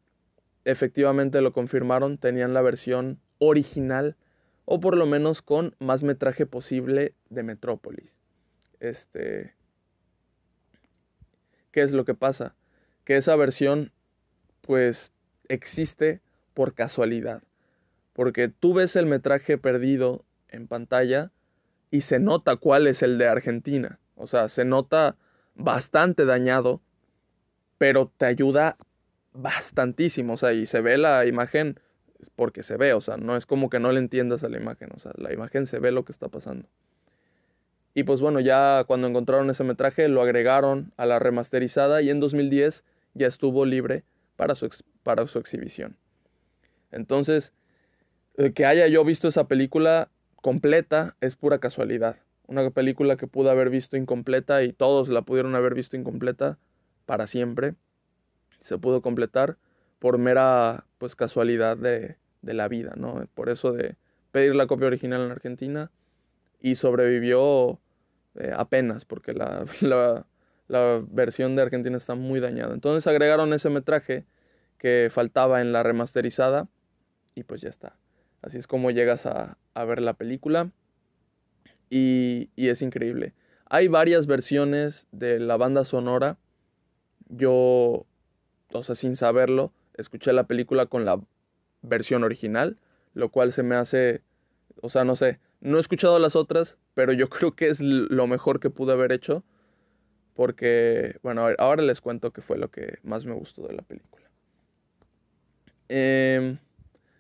[0.64, 4.16] efectivamente lo confirmaron, tenían la versión original
[4.64, 8.23] o por lo menos con más metraje posible de Metrópolis.
[8.84, 9.56] Este,
[11.72, 12.56] ¿qué es lo que pasa?
[13.04, 13.92] Que esa versión
[14.62, 15.12] pues
[15.48, 16.22] existe
[16.54, 17.44] por casualidad
[18.14, 21.32] porque tú ves el metraje perdido en pantalla
[21.92, 24.00] y se nota cuál es el de Argentina.
[24.16, 25.18] O sea, se nota
[25.56, 26.82] bastante dañado,
[27.78, 28.78] pero te ayuda
[29.34, 30.34] bastantísimo.
[30.34, 31.80] O sea, y se ve la imagen
[32.36, 34.90] porque se ve, o sea, no es como que no le entiendas a la imagen,
[34.96, 36.68] o sea, la imagen se ve lo que está pasando.
[37.94, 42.20] Y pues bueno, ya cuando encontraron ese metraje lo agregaron a la remasterizada y en
[42.20, 44.04] 2010 ya estuvo libre
[44.36, 44.70] para su,
[45.04, 45.96] para su exhibición.
[46.92, 47.54] Entonces,
[48.56, 50.10] que haya yo visto esa película
[50.42, 52.18] completa es pura casualidad.
[52.48, 56.58] una película que pude haber visto incompleta y todos la pudieron haber visto incompleta
[57.06, 57.76] para siempre.
[58.60, 59.58] Se pudo completar
[60.00, 63.26] por mera pues casualidad de, de la vida, ¿no?
[63.34, 63.96] Por eso de
[64.32, 65.92] pedir la copia original en Argentina
[66.60, 67.80] y sobrevivió
[68.36, 69.66] eh, apenas porque la,
[70.68, 72.74] la, versión de Argentina está muy dañada.
[72.74, 74.26] Entonces agregaron ese metraje
[74.78, 76.68] que faltaba en la remasterizada
[77.36, 77.96] y pues ya está.
[78.42, 80.72] Así es como llegas a, a ver la película
[81.90, 83.34] y, y es increíble.
[83.66, 86.38] Hay varias versiones de la banda sonora.
[87.30, 88.06] Yo,
[88.72, 91.20] o sea, sin saberlo, escuché la película con la
[91.82, 92.78] versión original,
[93.14, 94.22] lo cual se me hace,
[94.82, 98.28] o sea, no sé, no he escuchado las otras, pero yo creo que es lo
[98.28, 99.44] mejor que pude haber hecho,
[100.36, 104.30] porque, bueno, ahora les cuento qué fue lo que más me gustó de la película.
[105.90, 106.58] Eh,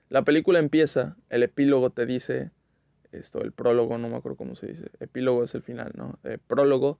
[0.09, 2.51] la película empieza, el epílogo te dice,
[3.11, 6.19] esto, el prólogo, no me acuerdo cómo se dice, epílogo es el final, ¿no?
[6.23, 6.99] El prólogo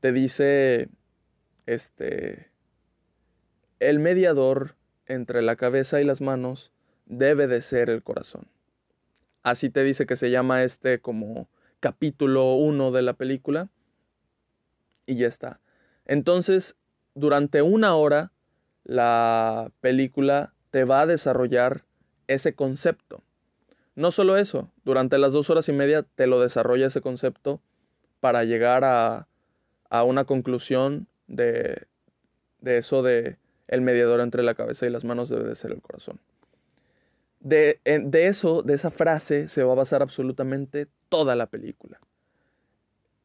[0.00, 0.88] te dice,
[1.66, 2.50] este,
[3.80, 4.76] el mediador
[5.06, 6.72] entre la cabeza y las manos
[7.06, 8.46] debe de ser el corazón.
[9.44, 13.68] Así te dice que se llama este como capítulo 1 de la película.
[15.06, 15.60] Y ya está.
[16.06, 16.76] Entonces,
[17.14, 18.32] durante una hora,
[18.84, 21.84] la película te va a desarrollar
[22.26, 23.22] ese concepto.
[23.94, 27.60] No solo eso, durante las dos horas y media te lo desarrolla ese concepto
[28.20, 29.28] para llegar a,
[29.90, 31.86] a una conclusión de,
[32.60, 33.36] de eso de
[33.68, 36.18] el mediador entre la cabeza y las manos debe de ser el corazón.
[37.44, 42.00] De, de, eso, de esa frase, se va a basar absolutamente toda la película.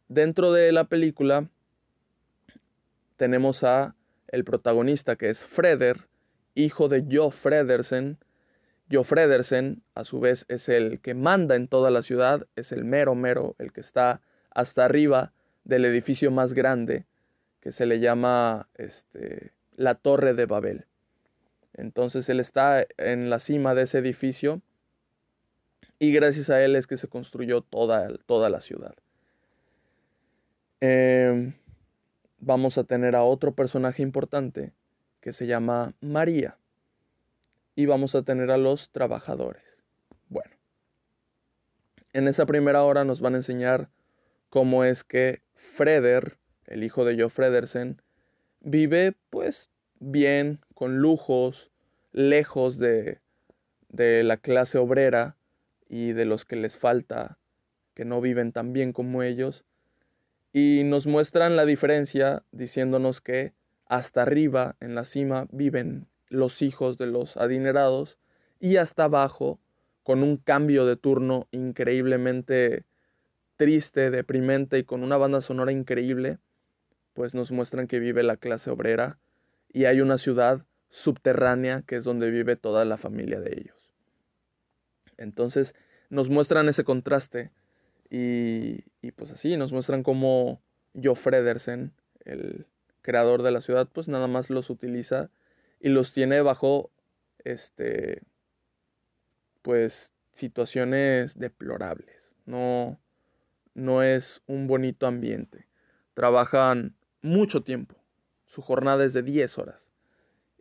[0.09, 1.47] Dentro de la película
[3.15, 3.95] tenemos a
[4.27, 6.09] el protagonista que es Freder,
[6.53, 8.17] hijo de Jo Fredersen.
[8.91, 12.83] Jo Fredersen, a su vez, es el que manda en toda la ciudad, es el
[12.83, 15.31] mero mero, el que está hasta arriba
[15.63, 17.05] del edificio más grande,
[17.61, 20.85] que se le llama este, la Torre de Babel.
[21.79, 24.61] Entonces él está en la cima de ese edificio
[25.97, 28.95] y gracias a él es que se construyó toda, toda la ciudad.
[30.81, 31.53] Eh,
[32.39, 34.73] vamos a tener a otro personaje importante
[35.21, 36.57] que se llama María
[37.75, 39.63] y vamos a tener a los trabajadores.
[40.27, 40.51] Bueno,
[42.13, 43.89] en esa primera hora nos van a enseñar
[44.49, 48.01] cómo es que Freder, el hijo de Joe Fredersen,
[48.61, 51.71] vive pues bien, con lujos,
[52.11, 53.19] lejos de,
[53.89, 55.35] de la clase obrera
[55.87, 57.37] y de los que les falta,
[57.93, 59.65] que no viven tan bien como ellos,
[60.53, 63.53] y nos muestran la diferencia diciéndonos que
[63.85, 68.17] hasta arriba, en la cima, viven los hijos de los adinerados
[68.59, 69.59] y hasta abajo,
[70.03, 72.85] con un cambio de turno increíblemente
[73.57, 76.37] triste, deprimente y con una banda sonora increíble,
[77.13, 79.19] pues nos muestran que vive la clase obrera
[79.71, 83.93] y hay una ciudad subterránea que es donde vive toda la familia de ellos.
[85.17, 85.75] Entonces
[86.09, 87.51] nos muestran ese contraste
[88.09, 90.61] y, y pues así nos muestran cómo
[91.01, 91.93] Joe Fredersen,
[92.25, 92.65] el
[93.01, 95.29] creador de la ciudad, pues nada más los utiliza
[95.79, 96.91] y los tiene bajo
[97.43, 98.23] este
[99.61, 102.33] pues situaciones deplorables.
[102.45, 102.99] No
[103.73, 105.67] no es un bonito ambiente.
[106.13, 107.98] Trabajan mucho tiempo.
[108.49, 109.91] Su jornada es de 10 horas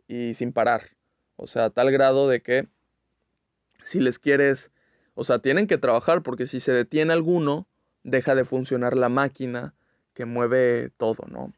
[0.07, 0.91] y sin parar.
[1.35, 2.67] O sea, tal grado de que
[3.83, 4.71] si les quieres,
[5.15, 7.67] o sea, tienen que trabajar porque si se detiene alguno,
[8.03, 9.73] deja de funcionar la máquina
[10.13, 11.51] que mueve todo, ¿no?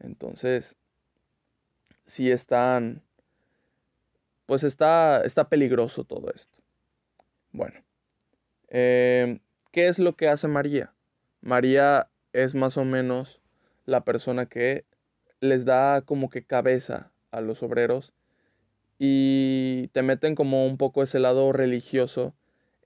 [0.00, 0.76] Entonces,
[2.06, 3.02] si están,
[4.46, 6.58] pues está, está peligroso todo esto.
[7.52, 7.80] Bueno,
[8.68, 9.38] eh,
[9.70, 10.92] ¿qué es lo que hace María?
[11.40, 13.40] María es más o menos
[13.84, 14.84] la persona que
[15.42, 18.12] les da como que cabeza a los obreros
[18.98, 22.32] y te meten como un poco ese lado religioso.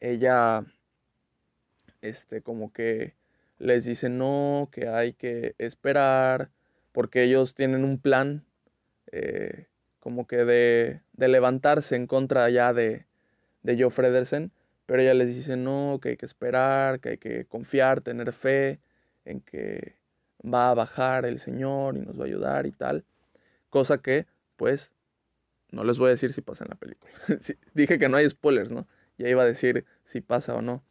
[0.00, 0.64] Ella,
[2.00, 3.14] este, como que
[3.58, 6.48] les dice no, que hay que esperar,
[6.92, 8.46] porque ellos tienen un plan
[9.12, 9.66] eh,
[10.00, 13.04] como que de, de, levantarse en contra ya de,
[13.62, 14.50] de Joe Fredersen,
[14.86, 18.80] pero ella les dice no, que hay que esperar, que hay que confiar, tener fe
[19.26, 19.96] en que
[20.44, 23.04] va a bajar el Señor y nos va a ayudar y tal.
[23.70, 24.26] Cosa que
[24.56, 24.92] pues
[25.70, 27.12] no les voy a decir si pasa en la película.
[27.74, 28.86] dije que no hay spoilers, ¿no?
[29.18, 30.82] Ya iba a decir si pasa o no.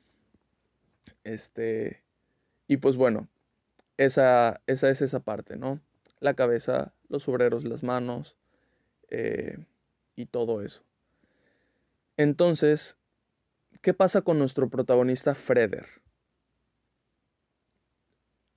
[1.23, 2.03] Este.
[2.67, 3.27] Y pues bueno,
[3.97, 5.79] esa, esa es esa parte, ¿no?
[6.19, 8.35] La cabeza, los obreros, las manos
[9.09, 9.57] eh,
[10.15, 10.81] y todo eso.
[12.17, 12.97] Entonces,
[13.81, 15.87] ¿qué pasa con nuestro protagonista Freder?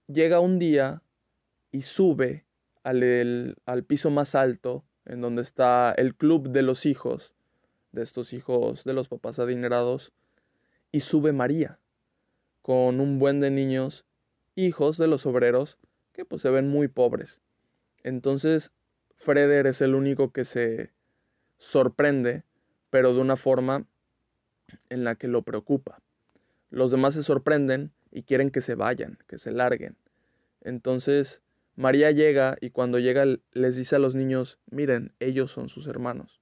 [0.09, 1.03] Llega un día
[1.71, 2.45] y sube
[2.83, 7.35] al, piso más alto, en donde está el club de los hijos,
[7.93, 10.13] de estos hijos de los papás adinerados,
[10.91, 11.79] y sube María,
[12.63, 14.05] con un buen de niños,
[14.55, 15.79] hijos de los obreros,
[16.13, 17.41] que pues se ven muy pobres.
[18.03, 18.73] Entonces,
[19.17, 20.93] Freder es el único que se
[21.59, 22.45] sorprende,
[22.91, 23.85] pero de una forma
[24.89, 26.01] en la que lo preocupa.
[26.71, 29.97] Los demás se sorprenden y quieren que se vayan, que se larguen.
[30.61, 31.43] Entonces,
[31.77, 36.41] María llega y cuando llega les dice a los niños, miren, ellos son sus hermanos.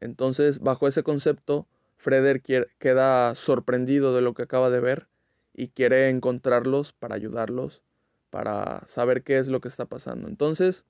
[0.00, 5.08] Entonces, bajo ese concepto, Freder queda sorprendido de lo que acaba de ver
[5.54, 7.82] y quiere encontrarlos para ayudarlos,
[8.30, 10.28] para saber qué es lo que está pasando.
[10.28, 10.84] Entonces,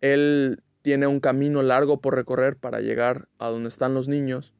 [0.00, 4.52] él tiene un camino largo por recorrer para llegar a donde están los niños,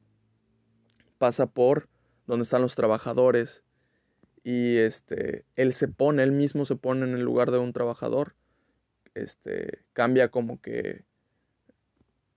[1.18, 1.88] pasa por
[2.26, 3.63] donde están los trabajadores,
[4.44, 8.34] y este, él se pone, él mismo se pone en el lugar de un trabajador,
[9.14, 11.04] este, cambia como que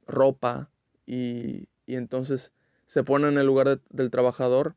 [0.08, 0.72] ropa
[1.06, 2.54] y, y entonces
[2.88, 4.76] se pone en el lugar del trabajador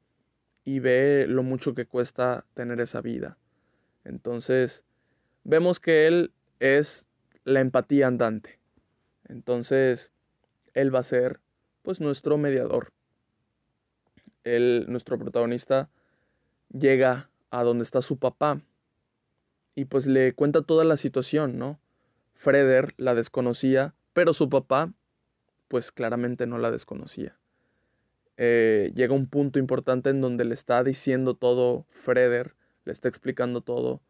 [0.65, 3.39] y ve lo mucho que cuesta tener esa vida.
[4.05, 4.83] Entonces,
[5.45, 7.07] vemos que él es
[7.45, 8.59] la empatía andante.
[9.29, 10.11] Entonces,
[10.75, 11.41] él va a ser
[11.83, 12.93] pues nuestro mediador.
[14.43, 15.91] Él, nuestro protagonista,
[16.73, 18.61] llega a donde está su papá
[19.75, 21.79] y pues le cuenta toda la situación, ¿no?
[22.35, 24.93] Freder la desconocía, pero su papá
[25.69, 27.37] pues claramente no la desconocía.
[28.37, 32.55] Eh, llega un punto importante en donde le está diciendo todo Freder,
[32.85, 34.01] le está explicando todo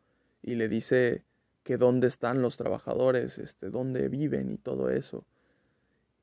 [0.43, 1.25] y le dice
[1.65, 5.25] que dónde están los trabajadores, este, dónde viven y todo eso.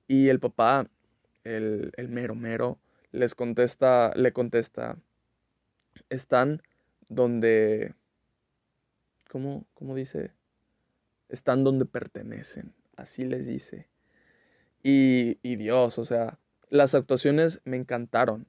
[0.07, 0.88] Y el papá,
[1.43, 2.79] el, el mero mero,
[3.11, 4.97] les contesta, le contesta,
[6.10, 6.62] están
[7.10, 7.93] donde,
[9.30, 10.32] ¿cómo, cómo dice?
[11.30, 13.88] Están donde pertenecen, así les dice.
[14.84, 16.39] Y, y Dios, o sea,
[16.70, 18.48] las actuaciones me encantaron.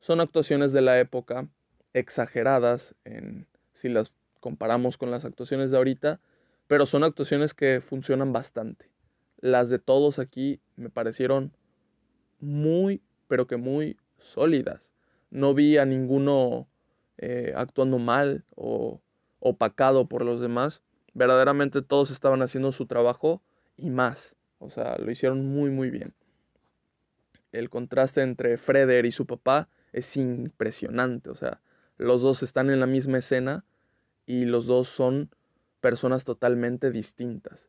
[0.00, 1.48] Son actuaciones de la época,
[1.92, 6.20] exageradas, en, si las comparamos con las actuaciones de ahorita,
[6.66, 8.90] pero son actuaciones que funcionan bastante.
[9.40, 11.52] Las de todos aquí me parecieron
[12.40, 14.85] muy, pero que muy sólidas.
[15.30, 16.68] No vi a ninguno
[17.18, 19.00] eh, actuando mal o
[19.40, 20.82] opacado por los demás.
[21.14, 23.42] Verdaderamente todos estaban haciendo su trabajo
[23.76, 24.36] y más.
[24.58, 26.14] O sea, lo hicieron muy, muy bien.
[27.52, 31.30] El contraste entre Freder y su papá es impresionante.
[31.30, 31.60] O sea,
[31.96, 33.64] los dos están en la misma escena
[34.26, 35.30] y los dos son
[35.80, 37.68] personas totalmente distintas.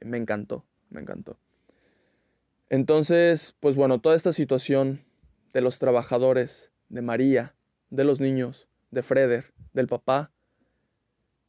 [0.00, 1.38] Me encantó, me encantó.
[2.70, 5.04] Entonces, pues bueno, toda esta situación
[5.52, 7.54] de los trabajadores, de María,
[7.90, 10.30] de los niños, de Freder, del papá,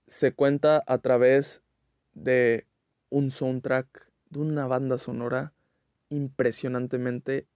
[0.07, 1.61] se cuenta a través
[2.13, 2.65] de
[3.09, 5.53] un soundtrack, de una banda sonora
[6.09, 7.47] impresionantemente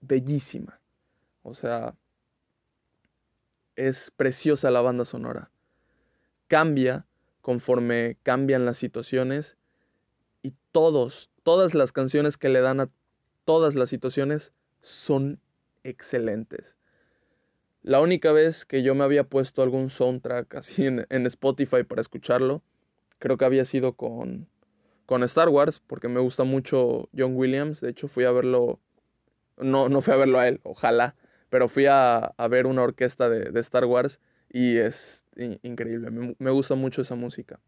[0.00, 0.80] bellísima.
[1.42, 1.94] O sea,
[3.76, 5.50] es preciosa la banda sonora.
[6.48, 7.06] Cambia
[7.42, 9.56] conforme cambian las situaciones
[10.42, 12.90] y todos, todas las canciones que le dan a
[13.44, 15.40] todas las situaciones son
[15.84, 16.77] excelentes.
[17.88, 22.62] La única vez que yo me había puesto algún soundtrack así en, Spotify para escucharlo,
[23.18, 24.46] creo que había sido con,
[25.06, 27.80] con Star Wars, porque me gusta mucho John Williams.
[27.80, 28.78] De hecho, fui a verlo,
[29.56, 31.16] no, no fui a verlo a él, ojalá,
[31.48, 34.20] pero fui a, ver una orquesta de, Star Wars
[34.50, 35.24] y es
[35.62, 36.10] increíble.
[36.10, 37.58] Me, me, gusta mucho esa música.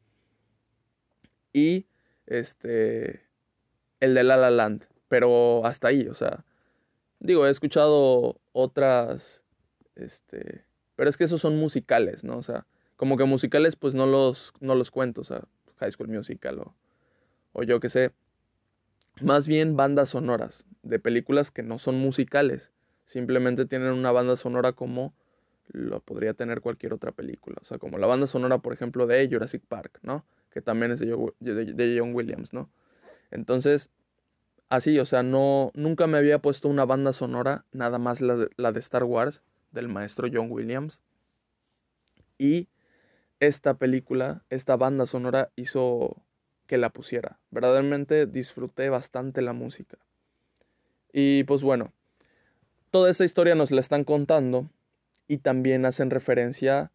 [1.55, 1.87] Y
[2.27, 3.23] este,
[4.01, 6.45] el de La La Land, pero hasta ahí, o sea,
[7.21, 9.45] digo, he escuchado otras
[9.97, 10.65] este,
[10.97, 12.37] pero es que esos son musicales, ¿no?
[12.37, 12.67] O sea,
[12.97, 15.45] como que musicales pues no los, no los cuento, o sea,
[15.79, 16.61] High School Musical
[17.53, 18.13] o, yo qué sé.
[19.23, 22.71] Más bien bandas sonoras de películas que no son musicales,
[23.07, 25.15] simplemente tienen una banda sonora como
[25.69, 27.57] lo podría tener cualquier otra película.
[27.61, 30.25] O sea, como la banda sonora, por ejemplo, de Jurassic Park, ¿no?
[30.51, 32.69] Que también es de, de John Williams, ¿no?
[33.31, 33.91] Entonces,
[34.69, 38.73] así, o sea, no, nunca me había puesto una banda sonora, nada más la la
[38.73, 41.01] de Star Wars, del maestro John Williams.
[42.39, 42.69] Y
[43.41, 46.23] esta película, esta banda sonora hizo
[46.67, 47.39] que la pusiera.
[47.51, 49.99] Verdaderamente disfruté bastante la música.
[51.13, 51.93] Y pues bueno,
[52.91, 54.71] toda esta historia nos la están contando
[55.27, 56.93] y también hacen referencia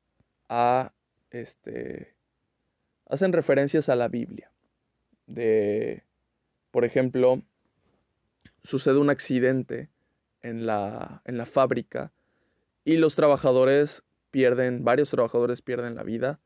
[0.49, 0.93] a
[1.31, 2.15] este
[3.07, 4.51] hacen referencias a la Biblia.
[5.27, 6.03] De
[6.71, 7.41] por ejemplo,
[8.63, 9.89] sucede un accidente
[10.41, 12.11] en la en la fábrica
[12.85, 16.39] y los trabajadores pierden, varios trabajadores pierden la vida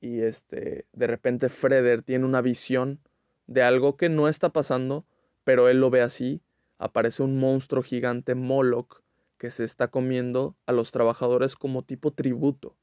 [0.00, 3.00] y este, de repente Freder tiene una visión
[3.46, 5.04] de algo que no está pasando,
[5.44, 6.40] pero él lo ve así,
[6.78, 9.02] aparece un monstruo gigante Moloch
[9.36, 12.76] que se está comiendo a los trabajadores como tipo tributo.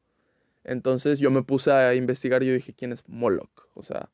[0.64, 3.68] Entonces yo me puse a investigar y yo dije, ¿quién es Moloch?
[3.76, 4.10] O sea,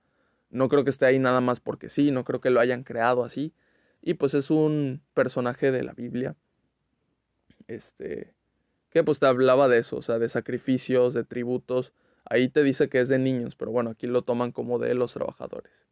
[0.50, 3.24] no creo que esté ahí nada más porque sí, no creo que lo hayan creado
[3.24, 3.54] así.
[4.02, 6.36] Y pues es un personaje de la Biblia.
[7.68, 8.34] Este,
[8.92, 11.94] que pues te hablaba de eso, o sea, de sacrificios, de tributos.
[12.26, 15.14] Ahí te dice que es de niños, pero bueno, aquí lo toman como de los
[15.14, 15.88] trabajadores.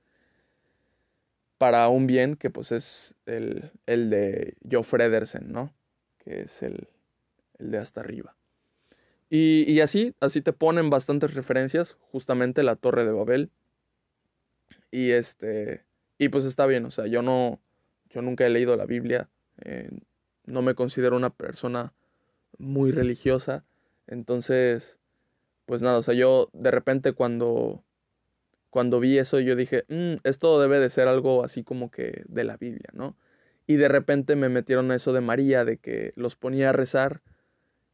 [1.58, 5.74] Para un bien que pues es el, el de Joe Fredersen, ¿no?
[6.20, 6.88] Que es el,
[7.58, 8.36] el de hasta arriba.
[9.30, 13.50] Y, y, así, así te ponen bastantes referencias, justamente la Torre de Babel.
[14.92, 15.84] Y este,
[16.18, 17.60] y pues está bien, o sea, yo no,
[18.10, 19.30] yo nunca he leído la Biblia,
[19.64, 19.90] eh,
[20.46, 21.94] no me considero una persona
[22.58, 23.64] muy religiosa,
[24.08, 24.98] entonces,
[25.66, 27.84] pues nada, o sea, yo de repente cuando,
[28.70, 32.44] cuando vi eso, yo dije, mm, esto debe de ser algo así como que de
[32.44, 33.16] la Biblia, ¿no?
[33.68, 37.22] Y de repente me metieron a eso de María, de que los ponía a rezar,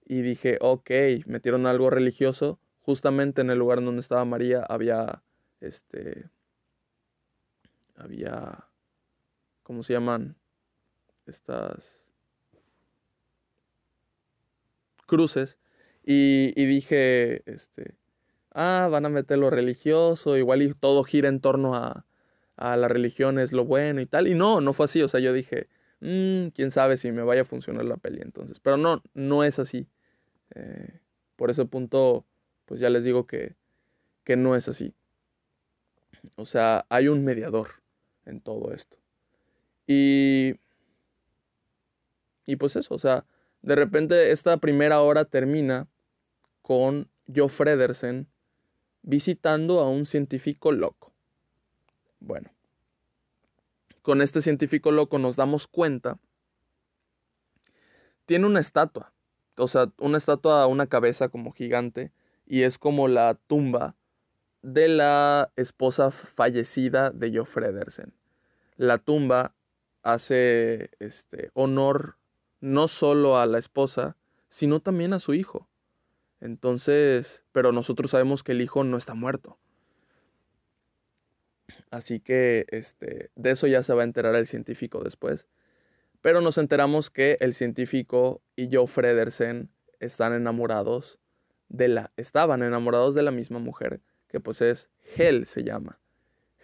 [0.05, 0.89] y dije, ok,
[1.25, 5.23] metieron algo religioso, justamente en el lugar donde estaba María había,
[5.59, 6.29] este,
[7.97, 8.65] había,
[9.63, 10.35] ¿cómo se llaman?
[11.25, 12.04] Estas
[15.05, 15.57] cruces.
[16.03, 17.95] Y, dije, este,
[18.51, 22.05] ah, van a meter lo religioso, igual y todo gira en torno a,
[22.57, 24.27] a la religión es lo bueno y tal.
[24.27, 25.01] Y no, no fue así.
[25.01, 25.67] O sea, yo dije,
[26.01, 28.59] mmm, quién sabe si me vaya a funcionar la peli entonces.
[28.59, 29.87] Pero no, no es así.
[30.53, 30.99] Eh,
[31.35, 32.25] por ese punto,
[32.65, 33.55] pues ya les digo que,
[34.23, 34.93] que no es así.
[36.35, 37.69] O sea, hay un mediador
[38.25, 38.97] en todo esto.
[39.87, 40.55] Y,
[42.45, 43.25] y pues eso, o sea,
[43.65, 45.87] de repente esta primera hora termina
[46.61, 48.27] con Joe Fredersen
[49.01, 51.11] visitando a un científico loco.
[52.19, 52.51] Bueno,
[54.03, 56.19] con este científico loco nos damos cuenta,
[58.27, 59.13] tiene una estatua,
[59.57, 62.11] o sea, una estatua, una cabeza como gigante,
[62.45, 63.95] y es como la tumba
[64.61, 68.13] de la esposa fallecida de Joe Fredersen.
[68.77, 69.55] La tumba
[70.03, 72.17] hace este, honor
[72.65, 74.17] no solo a la esposa,
[74.49, 75.69] sino también a su hijo.
[76.41, 79.59] Entonces, pero nosotros sabemos que el hijo no está muerto.
[81.91, 85.47] Así que este, de eso ya se va a enterar el científico después.
[86.21, 91.19] Pero nos enteramos que el científico y Joe Fredersen están enamorados
[91.69, 95.99] de la, estaban enamorados de la misma mujer que pues es Hel se llama.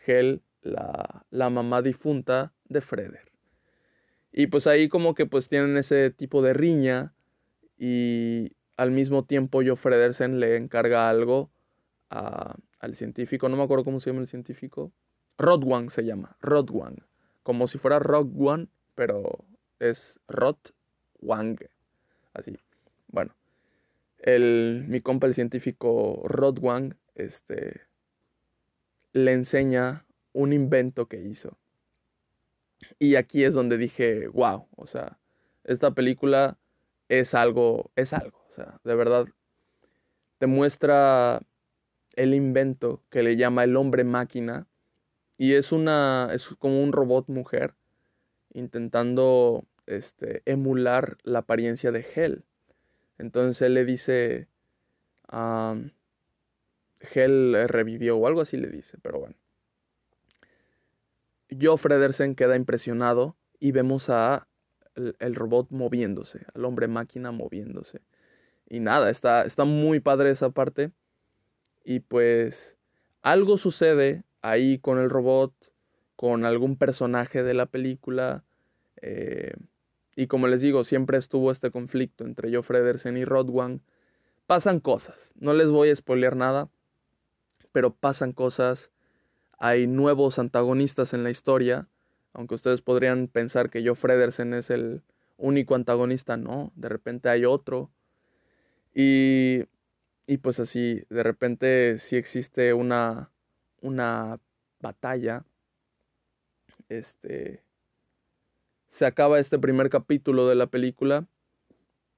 [0.08, 3.31] Hel, la, la mamá difunta de Freder.
[4.32, 7.14] Y pues ahí como que pues tienen ese tipo de riña
[7.78, 11.52] y al mismo tiempo yo Fredersen le encarga algo
[12.10, 14.92] al científico, no me acuerdo cómo se llama el científico,
[15.38, 16.98] Rodwang se llama, Rodwang,
[17.44, 19.46] como si fuera One, pero
[19.80, 21.58] es Rodwang,
[22.34, 22.58] así.
[23.08, 23.34] Bueno,
[24.20, 27.82] el, mi compa el científico Rodwang este,
[29.14, 31.58] le enseña un invento que hizo.
[33.00, 35.18] Y aquí es donde dije, wow, o sea,
[35.64, 36.58] esta película
[37.10, 39.26] es algo, es algo, o sea, de verdad,
[40.38, 41.42] te muestra
[42.16, 44.68] el invento que le llama el hombre máquina
[45.38, 47.74] y es una, es como un robot mujer
[48.54, 52.44] intentando, este, emular la apariencia de Hell.
[53.18, 54.48] Entonces él le dice,
[57.14, 59.36] Hell eh, revivió o algo así le dice, pero bueno.
[61.60, 64.47] Joe Fredersen queda impresionado y vemos a
[64.95, 68.02] el, robot moviéndose, al hombre máquina moviéndose.
[68.68, 70.91] Y nada, está, está muy padre esa parte.
[71.84, 72.78] Y pues
[73.22, 75.54] algo sucede ahí con el robot,
[76.16, 78.43] con algún personaje de la película.
[79.02, 79.54] Eh,
[80.16, 83.82] y como les digo, siempre estuvo este conflicto entre Joe Fredersen y Rodwan.
[84.47, 86.70] Pasan cosas, no les voy a spoilear nada,
[87.72, 88.91] pero pasan cosas,
[89.64, 91.88] hay nuevos antagonistas en la historia,
[92.34, 95.03] aunque ustedes podrían pensar que Joe Fredersen es el
[95.38, 97.91] único antagonista, no, de repente hay otro.
[98.95, 99.66] Y,
[100.26, 103.30] y pues así, de repente sí existe una,
[103.82, 104.39] una
[104.80, 105.45] batalla.
[106.89, 107.64] Este,
[108.88, 111.28] se acaba este primer capítulo de la película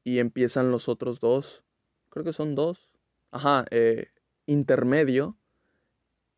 [0.05, 1.61] y empiezan los otros dos,
[2.09, 2.89] creo que son dos,
[3.31, 4.11] ajá, eh,
[4.45, 5.35] intermedio,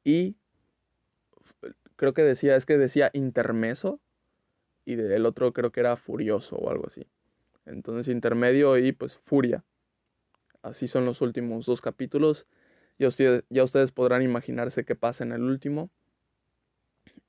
[0.04, 0.36] y
[1.96, 4.00] creo que decía, es que decía intermeso
[4.86, 7.08] y el otro creo que era furioso o algo así.
[7.66, 9.64] Entonces intermedio y pues furia.
[10.62, 12.48] Así son los últimos dos capítulos
[12.98, 15.92] Ya ustedes, ya ustedes podrán imaginarse qué pasa en el último.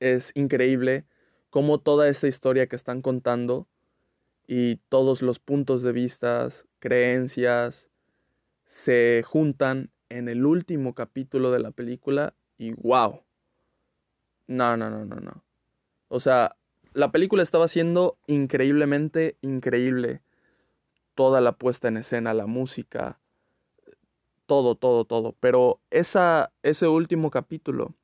[0.01, 1.05] Es increíble
[1.51, 3.69] cómo toda esta historia que están contando
[4.47, 6.49] y todos los puntos de vista,
[6.79, 7.91] creencias,
[8.67, 13.26] se juntan en el último capítulo de la película y wow.
[14.47, 15.43] No, no, no, no, no.
[16.09, 16.57] O sea,
[16.93, 20.23] la película estaba siendo increíblemente increíble.
[21.15, 23.19] Toda la puesta en escena, la música,
[24.47, 25.35] todo, todo, todo.
[25.41, 27.95] Pero esa, ese último capítulo.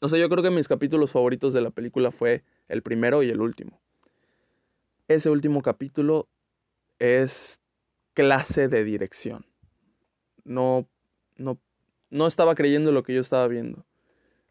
[0.00, 3.30] O sea, yo creo que mis capítulos favoritos de la película fue el primero y
[3.30, 3.80] el último.
[5.08, 6.28] Ese último capítulo
[6.98, 7.60] es
[8.14, 9.46] clase de dirección.
[10.44, 10.86] No,
[11.36, 11.58] no,
[12.10, 13.84] no estaba creyendo lo que yo estaba viendo.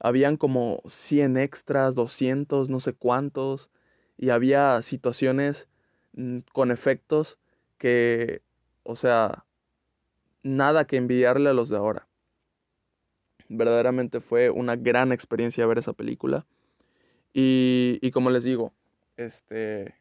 [0.03, 3.69] Habían como 100 extras, 200, no sé cuántos,
[4.17, 5.69] y había situaciones
[6.11, 7.39] mm, con efectos
[7.77, 8.41] que,
[8.83, 9.45] o sea,
[10.43, 12.09] nada que envidiarle a los de ahora.
[13.47, 16.45] Verdaderamente fue una gran experiencia ver esa película.
[17.33, 18.73] Y, y como les digo,
[19.15, 19.95] este,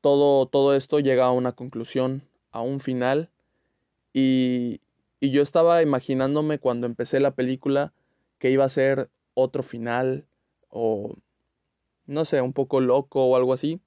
[0.00, 2.22] todo, todo esto llega a una conclusión,
[2.52, 3.30] a un final.
[4.12, 4.80] Y,
[5.18, 7.92] y yo estaba imaginándome cuando empecé la película
[8.42, 10.26] que iba a ser otro final
[10.68, 11.14] o
[12.06, 13.80] no sé, un poco loco o algo así.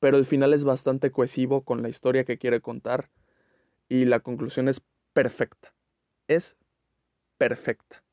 [0.00, 3.08] Pero el final es bastante cohesivo con la historia que quiere contar
[3.88, 4.82] y la conclusión es
[5.14, 5.72] perfecta.
[6.28, 6.58] Es
[7.38, 8.04] perfecta.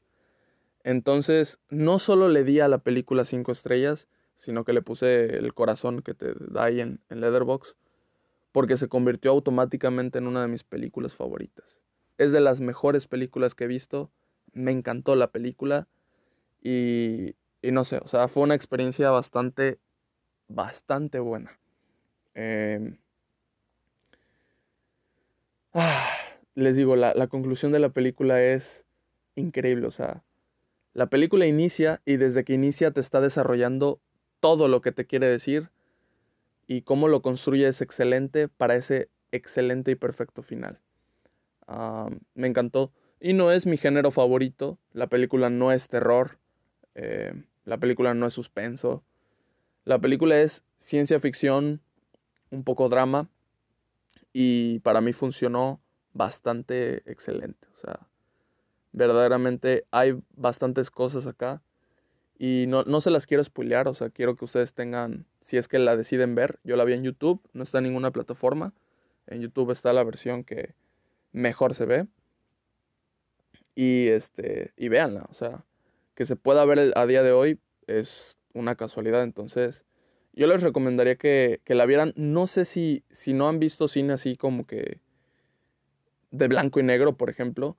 [0.86, 5.54] Entonces, no solo le di a la película cinco estrellas, sino que le puse el
[5.54, 7.76] corazón que te da ahí en, en Leatherbox,
[8.54, 11.82] porque se convirtió automáticamente en una de mis películas favoritas.
[12.18, 14.14] Es de las mejores películas que he visto,
[14.54, 15.88] me encantó la película
[16.62, 19.80] y, y no sé, o sea, fue una experiencia bastante,
[20.50, 21.60] bastante buena.
[22.36, 22.98] Eh,
[25.74, 26.10] Ah,
[26.56, 28.86] les digo, la, la conclusión de la película es
[29.36, 29.88] increíble.
[29.88, 30.24] O sea,
[30.94, 34.02] la película inicia y desde que inicia te está desarrollando
[34.40, 35.70] todo lo que te quiere decir
[36.68, 40.80] y cómo lo construye es excelente para ese excelente y perfecto final.
[41.68, 42.92] Ah, me encantó.
[43.22, 44.80] Y no es mi género favorito.
[44.94, 46.40] La película no es terror.
[46.96, 49.04] eh, la película no es suspenso.
[49.86, 51.80] La película es ciencia ficción,
[52.50, 53.30] un poco drama
[54.34, 55.82] y para mí funcionó
[56.14, 57.68] bastante excelente.
[57.76, 58.00] O sea,
[58.92, 61.62] verdaderamente hay bastantes cosas acá
[62.38, 65.68] y no, no se las quiero spoilear, o sea, quiero que ustedes tengan, si es
[65.68, 68.74] que la deciden ver, yo la vi en YouTube, no está en ninguna plataforma,
[69.28, 70.74] en YouTube está la versión que
[71.32, 72.08] mejor se ve
[73.76, 75.64] y este y véanla, o sea,
[76.16, 79.86] que se pueda ver a día de hoy es una casualidad, entonces
[80.34, 82.14] yo les recomendaría que, que, la vieran.
[82.16, 85.00] No sé si, si no han visto cine así como que
[86.32, 87.78] de blanco y negro, por ejemplo.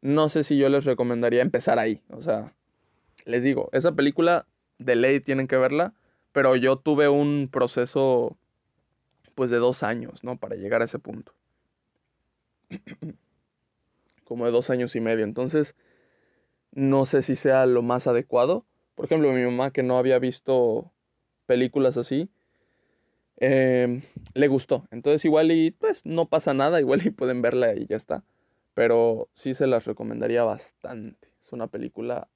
[0.00, 2.02] No sé si yo les recomendaría empezar ahí.
[2.10, 2.54] O sea,
[3.24, 4.46] les digo, esa película
[4.78, 5.94] de ley tienen que verla,
[6.32, 8.36] pero yo tuve un proceso
[9.34, 10.38] pues de dos años, ¿no?
[10.38, 11.32] Para llegar a ese punto.
[14.26, 15.24] como de dos años y medio.
[15.24, 15.74] Entonces,
[16.72, 18.66] no sé si sea lo más adecuado.
[18.94, 20.92] Por ejemplo, mi mamá que no había visto
[21.46, 22.28] películas así,
[23.38, 24.02] eh,
[24.34, 24.86] le gustó.
[24.90, 28.24] Entonces igual y pues no pasa nada, igual y pueden verla y ya está.
[28.74, 31.28] Pero sí se las recomendaría bastante.
[31.40, 32.28] Es una película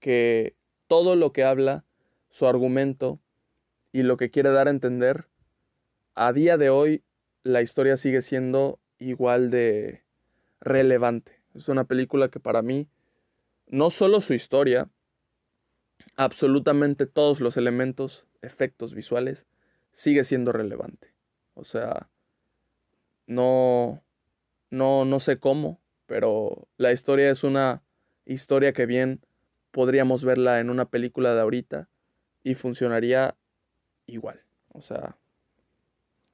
[0.00, 0.54] que
[0.86, 1.84] todo lo que habla,
[2.30, 3.20] su argumento
[3.92, 5.26] y lo que quiere dar a entender,
[6.14, 7.02] a día de hoy
[7.42, 10.02] la historia sigue siendo igual de
[10.60, 11.40] relevante.
[11.54, 12.88] Es una película que para mí,
[13.66, 14.88] no solo su historia,
[16.16, 19.46] absolutamente todos los elementos efectos visuales,
[19.92, 21.12] sigue siendo relevante.
[21.54, 22.08] O sea,
[23.26, 24.02] no,
[24.70, 27.82] no, no sé cómo, pero la historia es una
[28.24, 29.20] historia que bien
[29.70, 31.88] podríamos verla en una película de ahorita
[32.42, 33.36] y funcionaría
[34.06, 34.40] igual.
[34.72, 35.16] O sea,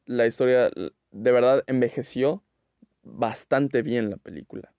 [0.07, 0.71] la historia
[1.11, 2.44] de verdad envejeció
[3.05, 4.73] bastante bien la película.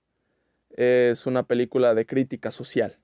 [0.72, 2.98] Es una película de crítica social.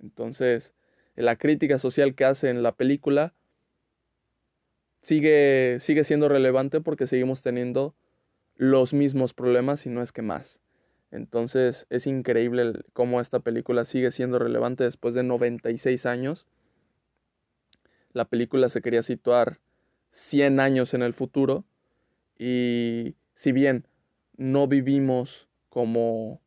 [0.00, 0.72] Entonces,
[1.16, 3.34] la crítica social que hace en la película
[5.02, 7.94] sigue, sigue siendo relevante porque seguimos teniendo
[8.56, 10.60] los mismos problemas y no es que más.
[11.10, 16.46] Entonces es increíble cómo esta película sigue siendo relevante después de 96 años.
[18.12, 19.58] La película se quería situar
[20.12, 21.64] 100 años en el futuro
[22.38, 23.86] y si bien
[24.40, 26.40] no vivimos como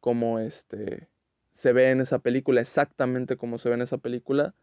[0.00, 1.08] como este
[1.52, 4.54] se ve en esa película exactamente como se ve en esa película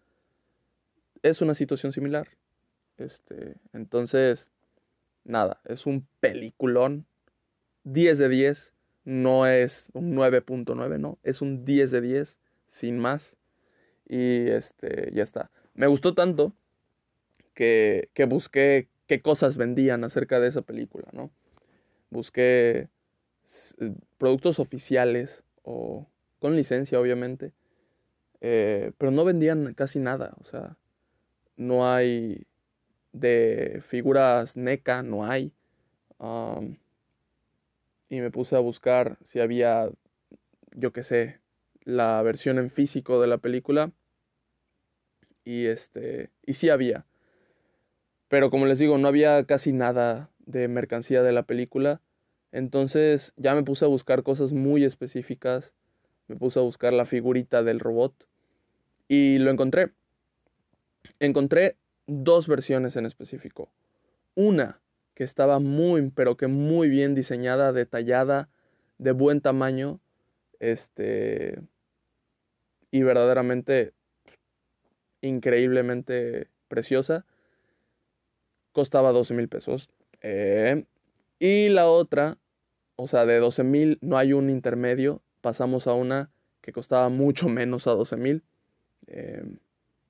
[1.21, 2.27] es una situación similar
[2.99, 4.51] este, entonces,
[5.23, 7.05] nada, es un peliculón.
[7.85, 8.73] 10 de 10.
[9.05, 13.35] no es un 9.9, no, es un 10 de 10, sin más.
[14.07, 15.49] Y este, ya está.
[15.73, 16.53] Me gustó tanto
[17.53, 21.31] que, que busqué qué cosas vendían acerca de esa película, ¿no?
[22.09, 22.89] Busqué
[23.79, 26.07] eh, productos oficiales o
[26.39, 27.53] con licencia, obviamente,
[28.41, 30.77] eh, pero no vendían casi nada, o sea,
[31.57, 32.47] no hay
[33.11, 35.51] de figuras NECA, no hay.
[38.09, 39.89] y me puse a buscar si había,
[40.75, 41.39] yo qué sé,
[41.83, 43.91] la versión en físico de la película.
[45.43, 47.05] Y este, y sí había.
[48.27, 52.01] Pero como les digo, no había casi nada de mercancía de la película.
[52.51, 55.73] Entonces ya me puse a buscar cosas muy específicas.
[56.27, 58.27] Me puse a buscar la figurita del robot.
[59.07, 59.91] Y lo encontré.
[61.19, 61.77] Encontré
[62.07, 63.71] dos versiones en específico.
[64.35, 64.81] Una
[65.13, 68.49] que estaba muy, pero que muy bien diseñada, detallada,
[68.97, 69.99] de buen tamaño,
[70.59, 71.61] este,
[72.91, 73.93] y verdaderamente
[75.21, 77.25] increíblemente preciosa.
[78.71, 79.89] Costaba 12 mil pesos.
[80.21, 80.85] Eh,
[81.39, 82.37] y la otra,
[82.95, 85.21] o sea, de 12 mil no hay un intermedio.
[85.41, 86.29] Pasamos a una
[86.61, 88.43] que costaba mucho menos a 12 mil.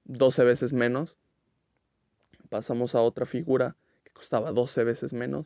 [0.05, 1.16] 12 eh, veces menos.
[2.49, 5.45] Pasamos a otra figura que costaba 12 veces menos.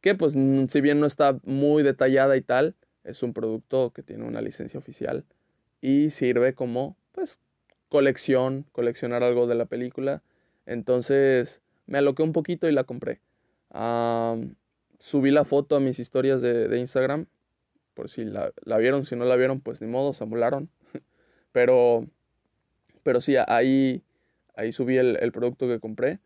[0.00, 4.24] Que pues si bien no está muy detallada y tal, es un producto que tiene
[4.24, 5.24] una licencia oficial
[5.80, 7.38] y sirve como pues
[7.88, 10.22] colección, coleccionar algo de la película.
[10.66, 13.20] Entonces me aloqué un poquito y la compré.
[14.98, 17.26] Subí la foto a mis historias de, Instagram,
[17.94, 20.70] por si la, la, vieron, si no la vieron, pues ni modo, se amolaron.
[21.52, 22.06] pero
[23.06, 24.02] pero sí, ahí,
[24.56, 26.18] ahí subí el, producto que compré.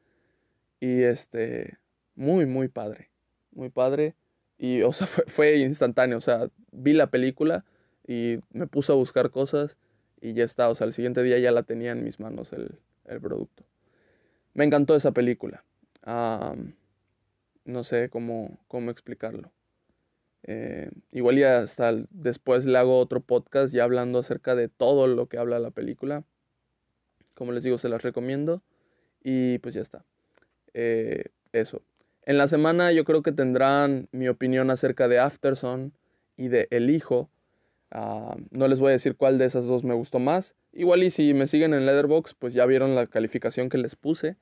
[0.81, 1.77] Y este,
[2.15, 3.11] muy, muy padre.
[3.53, 4.15] Muy padre.
[4.57, 6.17] Y, o sea, fue, instantáneo.
[6.17, 7.67] O sea, vi la película
[8.09, 9.77] y me puse a buscar cosas
[10.23, 10.71] y ya está.
[10.71, 12.79] O sea, el siguiente día ya la tenía en mis manos el,
[13.21, 13.63] producto.
[14.55, 15.63] Me encantó esa película.
[17.65, 19.53] No sé cómo, cómo explicarlo.
[20.45, 25.29] Eh, igual ya hasta después le hago otro podcast ya hablando acerca de todo lo
[25.29, 26.25] que habla la película.
[27.35, 28.63] Como les digo, se las recomiendo.
[29.23, 30.05] Y pues ya está.
[30.75, 31.83] Eh, eso.
[32.23, 35.93] En la semana yo creo que tendrán mi opinión acerca de Afterson
[36.37, 37.31] y de El Hijo.
[37.91, 40.55] Ah, no les voy a decir cuál de esas dos me gustó más.
[40.73, 44.37] Igual y si me siguen en Letterboxd, pues ya vieron la calificación que les puse.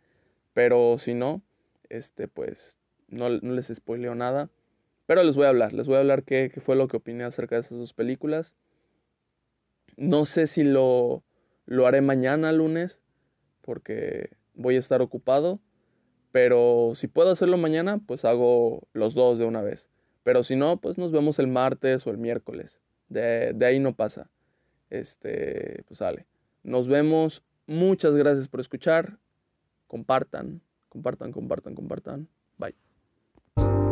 [0.53, 1.43] Pero si no,
[1.89, 2.78] este pues
[3.09, 4.51] no, les spoileo nada.
[5.07, 7.25] Pero les voy a hablar, les voy a hablar qué, qué, fue lo que opiné
[7.25, 8.55] acerca de esas dos películas.
[9.97, 11.25] No sé si lo
[11.69, 13.03] lo haré mañana lunes
[13.61, 15.61] porque voy a estar ocupado.
[16.33, 19.89] Pero si puedo hacerlo mañana, pues hago los dos de una vez.
[20.25, 22.81] Pero si no, pues nos vemos el martes o el miércoles.
[23.09, 24.31] De, de ahí no pasa.
[24.91, 26.27] Este, pues sale.
[26.63, 27.43] Nos vemos.
[27.67, 29.19] Muchas gracias por escuchar.
[29.87, 32.29] Compartan, compartan, compartan, compartan.
[33.59, 33.88] Bye.